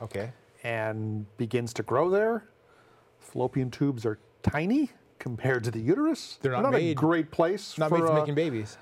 okay. 0.01 0.32
and 0.63 1.25
begins 1.38 1.73
to 1.75 1.84
grow 1.84 2.10
there. 2.10 2.45
Fallopian 3.19 3.69
tubes 3.71 4.06
are 4.06 4.17
tiny 4.43 4.89
compared 5.19 5.63
to 5.63 5.71
the 5.71 5.80
uterus. 5.80 6.39
They're 6.41 6.51
not 6.54 6.63
not 6.63 6.75
a 6.75 6.93
great 6.95 7.30
place 7.32 7.77
Not 7.77 7.89
for, 7.89 7.97
made 7.99 8.06
for 8.08 8.12
uh, 8.13 8.19
making 8.19 8.36
babies. 8.36 8.77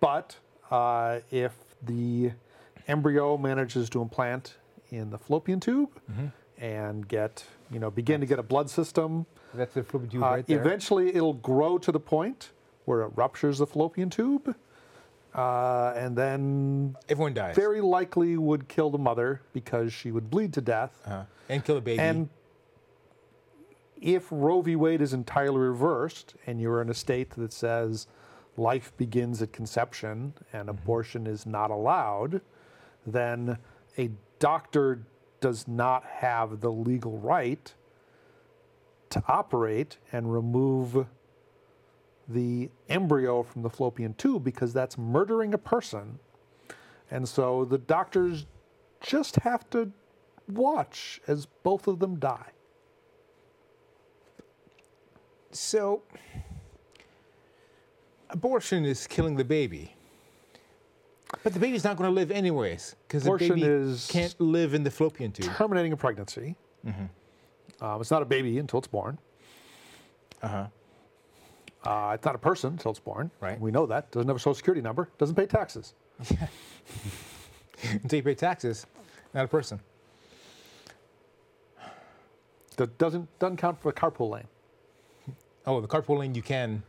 But 0.00 0.36
uh, 0.70 1.20
if 1.30 1.52
the 1.82 2.32
embryo 2.88 3.36
manages 3.36 3.88
to 3.90 4.02
implant 4.02 4.56
in 4.90 5.10
the 5.10 5.18
fallopian 5.18 5.60
tube 5.60 5.90
Mm-hmm. 6.10 6.26
and 6.64 7.06
get, 7.08 7.44
you 7.70 7.78
know, 7.78 7.90
begin 7.90 8.20
to 8.20 8.26
get 8.26 8.38
a 8.38 8.42
blood 8.42 8.68
system, 8.70 9.26
That's 9.54 9.74
the 9.74 9.82
fallopian 9.84 10.10
tube 10.10 10.22
uh, 10.22 10.26
right 10.26 10.46
there. 10.46 10.60
eventually 10.60 11.14
it'll 11.14 11.34
grow 11.34 11.78
to 11.78 11.92
the 11.92 12.00
point 12.00 12.50
where 12.86 13.02
it 13.02 13.12
ruptures 13.14 13.58
the 13.58 13.66
fallopian 13.66 14.10
tube, 14.10 14.54
uh, 15.34 15.92
and 15.96 16.16
then 16.16 16.96
Everyone 17.08 17.34
dies. 17.34 17.54
very 17.56 17.80
likely 17.80 18.36
would 18.36 18.68
kill 18.68 18.90
the 18.90 18.98
mother 18.98 19.40
because 19.52 19.92
she 19.92 20.10
would 20.10 20.30
bleed 20.30 20.52
to 20.54 20.60
death. 20.60 20.92
uh 21.06 21.24
And 21.48 21.64
kill 21.64 21.76
the 21.76 21.80
baby. 21.80 22.00
And 22.00 22.28
if 24.00 24.26
Roe 24.30 24.62
v. 24.62 24.76
Wade 24.76 25.00
is 25.02 25.12
entirely 25.12 25.58
reversed 25.58 26.34
and 26.46 26.60
you're 26.60 26.80
in 26.82 26.88
a 26.88 26.94
state 26.94 27.30
that 27.30 27.52
says 27.52 28.06
life 28.56 28.92
begins 28.96 29.42
at 29.42 29.52
conception 29.52 30.32
and 30.52 30.68
abortion 30.68 31.26
is 31.26 31.46
not 31.46 31.70
allowed, 31.70 32.40
then 33.06 33.58
a 33.98 34.10
doctor 34.38 35.02
does 35.40 35.68
not 35.68 36.04
have 36.04 36.60
the 36.60 36.70
legal 36.70 37.18
right 37.18 37.74
to 39.10 39.22
operate 39.28 39.98
and 40.12 40.32
remove 40.32 41.06
the 42.32 42.70
embryo 42.88 43.42
from 43.42 43.62
the 43.62 43.70
fallopian 43.70 44.14
tube 44.14 44.44
because 44.44 44.72
that's 44.72 44.96
murdering 44.96 45.52
a 45.54 45.58
person. 45.58 46.18
And 47.10 47.28
so 47.28 47.64
the 47.64 47.78
doctors 47.78 48.46
just 49.00 49.36
have 49.36 49.68
to 49.70 49.90
watch 50.48 51.20
as 51.26 51.46
both 51.64 51.86
of 51.88 51.98
them 51.98 52.18
die. 52.18 52.50
So, 55.52 56.02
abortion 58.30 58.84
is 58.84 59.06
killing 59.06 59.36
the 59.36 59.44
baby. 59.44 59.94
But 61.42 61.54
the 61.54 61.60
baby's 61.60 61.84
not 61.84 61.96
going 61.96 62.08
to 62.08 62.14
live 62.14 62.30
anyways 62.30 62.96
because 63.06 63.24
the 63.24 63.30
baby 63.48 63.62
is- 63.64 64.06
can't 64.08 64.40
live 64.40 64.74
in 64.74 64.82
the 64.84 64.90
fallopian 64.90 65.32
tube. 65.32 65.52
Terminating 65.56 65.92
a 65.92 65.96
pregnancy. 65.96 66.56
Um, 67.80 68.00
it's 68.00 68.10
not 68.10 68.22
a 68.22 68.26
baby 68.26 68.58
until 68.58 68.78
it's 68.78 68.88
born. 68.88 69.18
Uh-huh. 70.42 70.66
Uh, 71.84 72.12
it's 72.14 72.24
not 72.24 72.34
a 72.34 72.38
person 72.38 72.72
until 72.72 72.90
it's 72.90 73.00
born. 73.00 73.30
Right. 73.40 73.58
We 73.60 73.70
know 73.70 73.86
that. 73.86 74.10
Doesn't 74.10 74.28
have 74.28 74.36
a 74.36 74.40
social 74.40 74.54
security 74.54 74.82
number. 74.82 75.08
Doesn't 75.18 75.34
pay 75.34 75.46
taxes. 75.46 75.94
Until 77.82 78.18
you 78.18 78.22
pay 78.22 78.34
taxes, 78.34 78.86
not 79.32 79.46
a 79.46 79.48
person. 79.48 79.80
That 82.76 82.98
doesn't 82.98 83.26
doesn't 83.38 83.56
count 83.56 83.80
for 83.80 83.90
the 83.90 83.98
carpool 83.98 84.28
lane. 84.30 84.46
Oh, 85.66 85.80
the 85.80 85.88
carpool 85.88 86.18
lane 86.18 86.34
you 86.34 86.42
can. 86.42 86.82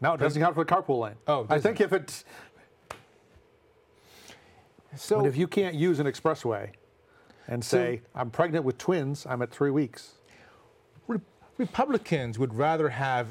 No, 0.00 0.14
it 0.14 0.18
doesn't 0.18 0.42
count 0.42 0.56
for 0.56 0.64
the 0.64 0.72
carpool 0.72 0.98
lane. 1.00 1.14
Oh, 1.28 1.46
I 1.48 1.60
think 1.60 1.80
if 1.80 1.92
it 1.92 2.24
So 4.96 5.18
but 5.20 5.26
if 5.26 5.36
you 5.36 5.46
can't 5.46 5.76
use 5.76 6.00
an 6.00 6.06
expressway 6.06 6.70
and 7.46 7.64
So- 7.64 7.76
say 7.76 8.02
I'm 8.14 8.30
pregnant 8.30 8.64
with 8.64 8.78
twins, 8.78 9.24
I'm 9.28 9.42
at 9.42 9.50
three 9.52 9.70
weeks. 9.70 10.14
Re- 11.06 11.20
Republicans 11.56 12.36
would 12.38 12.54
rather 12.54 12.88
have 12.88 13.28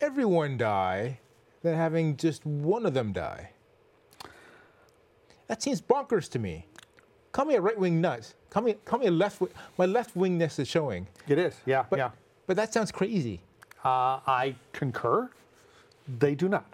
everyone 0.00 0.56
die 0.56 1.20
than 1.62 1.74
having 1.74 2.16
just 2.16 2.44
one 2.46 2.86
of 2.86 2.94
them 2.94 3.12
die. 3.12 3.50
That 5.48 5.62
seems 5.62 5.80
bonkers 5.80 6.28
to 6.30 6.38
me. 6.38 6.66
Call 7.32 7.44
me 7.46 7.54
a 7.54 7.60
right 7.60 7.78
wing 7.78 8.00
nut. 8.00 8.32
Call 8.50 8.62
me, 8.62 8.74
call 8.84 8.98
me 9.00 9.06
a 9.06 9.10
left. 9.10 9.40
wi- 9.40 9.54
My 9.76 9.86
left 9.86 10.14
wingness 10.16 10.58
is 10.58 10.68
showing. 10.68 11.06
It 11.26 11.38
is. 11.38 11.54
Yeah. 11.66 11.84
But, 11.88 11.98
yeah. 11.98 12.10
but 12.46 12.56
that 12.56 12.72
sounds 12.72 12.90
crazy. 12.92 13.40
Uh, 13.84 14.20
I 14.26 14.54
concur. 14.72 15.30
They 16.18 16.34
do 16.34 16.48
not. 16.48 16.66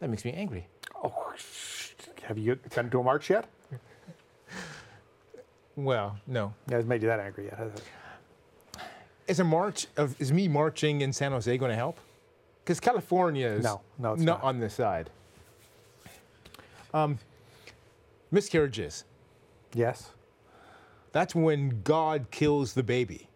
That 0.00 0.10
makes 0.10 0.24
me 0.24 0.32
angry. 0.32 0.66
Oh, 1.02 1.32
have 2.24 2.36
you 2.38 2.56
been 2.74 2.90
to 2.90 3.00
a 3.00 3.02
march 3.02 3.30
yet? 3.30 3.46
Well, 5.76 6.18
no. 6.26 6.54
It 6.68 6.72
hasn't 6.74 6.88
made 6.88 7.02
you 7.02 7.08
that 7.08 7.20
angry 7.20 7.46
yet. 7.46 7.58
Is 9.26 9.40
a 9.40 9.44
march 9.44 9.86
of 9.96 10.20
is 10.20 10.32
me 10.32 10.48
marching 10.48 11.00
in 11.00 11.12
San 11.12 11.32
Jose 11.32 11.56
going 11.56 11.70
to 11.70 11.76
help? 11.76 11.98
Because 12.62 12.80
California 12.80 13.46
is 13.46 13.64
No, 13.64 13.80
no, 13.98 14.12
it's 14.14 14.22
not, 14.22 14.38
not. 14.42 14.44
on 14.48 14.60
this 14.60 14.74
side. 14.74 15.10
Um, 16.92 17.18
miscarriages. 18.30 19.04
Yes. 19.72 20.10
That's 21.12 21.34
when 21.34 21.82
God 21.82 22.26
kills 22.30 22.74
the 22.74 22.82
baby. 22.82 23.28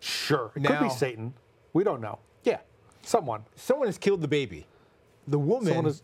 Sure. 0.00 0.50
It 0.54 0.64
could 0.64 0.80
be 0.80 0.88
Satan. 0.90 1.34
We 1.72 1.84
don't 1.84 2.00
know. 2.00 2.18
Yeah, 2.44 2.58
Someone. 3.02 3.44
someone 3.56 3.86
has 3.88 3.98
killed 3.98 4.20
the 4.20 4.28
baby. 4.28 4.66
The 5.28 5.38
woman 5.38 5.66
Someone 5.68 5.84
has 5.86 6.02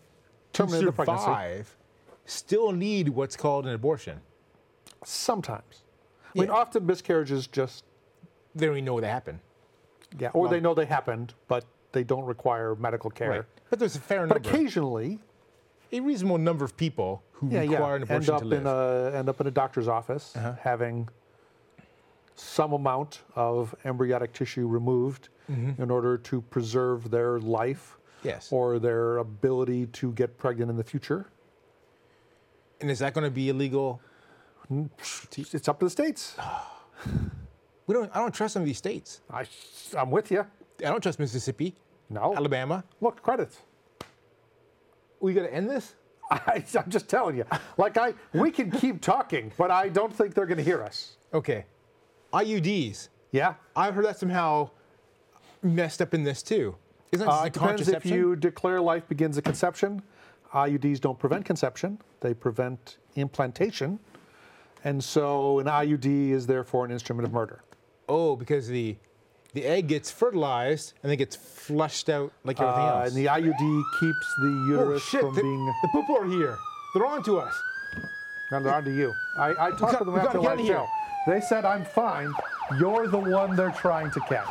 terminated 0.53 0.87
the 0.87 0.91
pregnancy. 0.93 1.23
survive 1.23 1.75
still 2.25 2.71
need 2.71 3.09
what's 3.09 3.35
called 3.35 3.65
an 3.67 3.73
abortion. 3.73 4.19
Sometimes. 5.03 5.83
I 6.35 6.39
mean, 6.39 6.49
often 6.49 6.85
miscarriages 6.85 7.47
just, 7.47 7.83
They 8.59 8.65
don't 8.67 8.75
even 8.75 8.85
know 8.85 8.93
what 8.95 9.03
happened. 9.03 9.39
yeah, 10.19 10.29
or 10.33 10.47
they 10.49 10.59
know 10.59 10.73
they 10.73 10.85
happened, 10.85 11.33
but 11.47 11.65
they 11.91 12.03
don't 12.03 12.25
require 12.25 12.75
medical 12.75 13.09
care. 13.09 13.29
Right. 13.29 13.43
But 13.69 13.79
there's 13.79 13.95
a 13.95 13.99
fair 13.99 14.25
But 14.27 14.43
number, 14.43 14.49
occasionally, 14.49 15.19
a 15.91 15.99
reasonable 15.99 16.37
number 16.37 16.65
of 16.65 16.75
people 16.77 17.23
who 17.31 17.49
yeah, 17.49 17.61
yeah, 17.61 17.71
require 17.71 17.95
an 17.95 18.01
end 18.03 18.11
abortion 18.11 18.33
up 18.35 18.41
to 18.41 18.47
live. 18.47 18.61
in 18.61 18.67
a 18.67 19.17
end 19.17 19.29
up 19.29 19.39
in 19.41 19.47
a 19.47 19.51
doctor's 19.51 19.87
office 19.87 20.35
Uh-huh. 20.35 20.53
having 20.61 21.09
some 22.35 22.73
amount 22.73 23.21
of 23.35 23.73
embryonic 23.85 24.33
tissue 24.33 24.67
removed 24.67 25.29
Mm-hmm. 25.51 25.81
in 25.81 25.89
order 25.89 26.15
to 26.15 26.41
preserve 26.41 27.09
their 27.09 27.39
life 27.39 27.97
yes. 28.23 28.51
or 28.51 28.77
their 28.77 29.17
ability 29.17 29.87
to 29.87 30.11
get 30.13 30.37
pregnant 30.37 30.69
in 30.69 30.77
the 30.77 30.83
future. 30.83 31.25
and 32.79 32.91
is 32.91 32.99
that 32.99 33.15
going 33.15 33.23
to 33.25 33.31
be 33.31 33.49
illegal? 33.49 33.99
It's 35.35 35.67
up 35.67 35.79
to 35.79 35.85
the 35.85 35.89
states. 35.89 36.35
We 37.89 37.95
don't. 37.95 38.11
I 38.15 38.19
don't 38.19 38.31
trust 38.31 38.53
some 38.53 38.61
of 38.61 38.67
these 38.67 38.77
states. 38.77 39.21
I, 39.33 39.45
I'm 39.97 40.11
with 40.11 40.29
you. 40.29 40.41
I 40.41 40.83
don't 40.83 41.01
trust 41.01 41.17
Mississippi, 41.17 41.73
No. 42.11 42.35
Alabama. 42.35 42.83
Look, 43.01 43.23
credits. 43.23 43.57
We 45.19 45.33
got 45.33 45.41
to 45.41 45.51
end 45.51 45.67
this. 45.71 45.95
I, 46.31 46.63
I'm 46.77 46.89
just 46.91 47.09
telling 47.09 47.35
you. 47.35 47.45
Like 47.77 47.97
I, 47.97 48.13
we 48.31 48.51
can 48.51 48.69
keep 48.69 49.01
talking, 49.01 49.51
but 49.57 49.71
I 49.71 49.89
don't 49.89 50.13
think 50.13 50.35
they're 50.35 50.45
going 50.45 50.59
to 50.59 50.63
hear 50.63 50.83
us. 50.83 51.17
Okay. 51.33 51.65
IUDs. 52.31 53.09
Yeah. 53.31 53.55
I've 53.75 53.95
heard 53.95 54.05
that 54.05 54.19
somehow 54.19 54.69
messed 55.63 55.99
up 55.99 56.13
in 56.13 56.23
this 56.23 56.43
too. 56.43 56.75
Isn't 57.11 57.25
that 57.25 57.33
Uh, 57.33 57.45
it 57.45 57.53
depends 57.53 57.87
if 57.89 58.05
you 58.05 58.35
declare 58.35 58.79
life 58.79 59.07
begins 59.07 59.35
at 59.39 59.45
conception. 59.45 60.03
IUDs 60.53 61.01
don't 61.01 61.17
prevent 61.17 61.43
conception; 61.43 61.97
they 62.21 62.35
prevent 62.35 62.97
implantation, 63.15 63.97
and 64.83 65.03
so 65.03 65.57
an 65.57 65.65
IUD 65.65 66.29
is 66.29 66.45
therefore 66.45 66.85
an 66.85 66.91
instrument 66.91 67.25
of 67.25 67.33
murder. 67.33 67.63
Oh, 68.09 68.35
because 68.35 68.67
the 68.67 68.97
the 69.53 69.65
egg 69.65 69.87
gets 69.87 70.11
fertilized 70.11 70.93
and 71.01 71.09
then 71.09 71.17
gets 71.17 71.35
flushed 71.35 72.07
out 72.09 72.31
like 72.43 72.59
everything 72.59 72.83
Uh, 72.83 72.99
else. 72.99 73.07
and 73.09 73.17
the 73.17 73.25
IUD 73.27 73.83
keeps 73.99 74.35
the 74.41 74.47
oh 74.47 74.67
uterus 74.69 75.03
shit! 75.03 75.21
from 75.21 75.33
The, 75.35 75.41
being. 75.41 75.65
the 75.81 75.87
people 75.93 76.17
are 76.17 76.25
here. 76.25 76.57
They're 76.93 77.05
on 77.05 77.23
to 77.23 77.39
us. 77.39 77.55
Now 78.51 78.59
they're 78.59 78.73
on 78.73 78.83
to 78.83 78.91
you. 78.95 79.13
I, 79.37 79.49
I 79.51 79.69
talked 79.71 79.79
got- 79.93 79.97
to 79.99 80.03
them 80.05 80.15
after 80.17 80.37
gotta 80.37 80.39
get 80.41 80.49
live 80.49 80.59
in 80.59 80.65
here. 80.65 80.75
show. 80.75 80.87
They 81.31 81.41
said 81.41 81.65
I'm 81.65 81.85
fine. 81.85 82.33
You're 82.79 83.07
the 83.07 83.17
one 83.19 83.55
they're 83.55 83.71
trying 83.71 84.11
to 84.11 84.19
catch. 84.21 84.47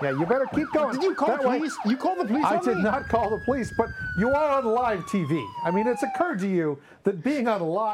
Yeah, 0.00 0.10
you 0.10 0.26
better 0.26 0.46
keep 0.54 0.70
going. 0.72 0.94
Did 0.94 1.02
you 1.02 1.14
call 1.14 1.28
That 1.28 1.42
the 1.42 1.48
way- 1.48 1.58
police? 1.58 1.76
You 1.84 1.96
called 1.96 2.18
the 2.20 2.24
police 2.26 2.44
I 2.44 2.58
did 2.60 2.76
me? 2.76 2.82
not 2.84 3.08
call 3.08 3.30
the 3.30 3.38
police, 3.44 3.72
but 3.76 3.88
you 4.16 4.32
are 4.32 4.50
on 4.58 4.64
live 4.64 5.00
TV. 5.06 5.44
I 5.64 5.72
mean, 5.72 5.88
it's 5.88 6.04
occurred 6.04 6.38
to 6.40 6.46
you 6.48 6.78
that 7.02 7.24
being 7.24 7.48
on 7.48 7.60
live 7.62 7.86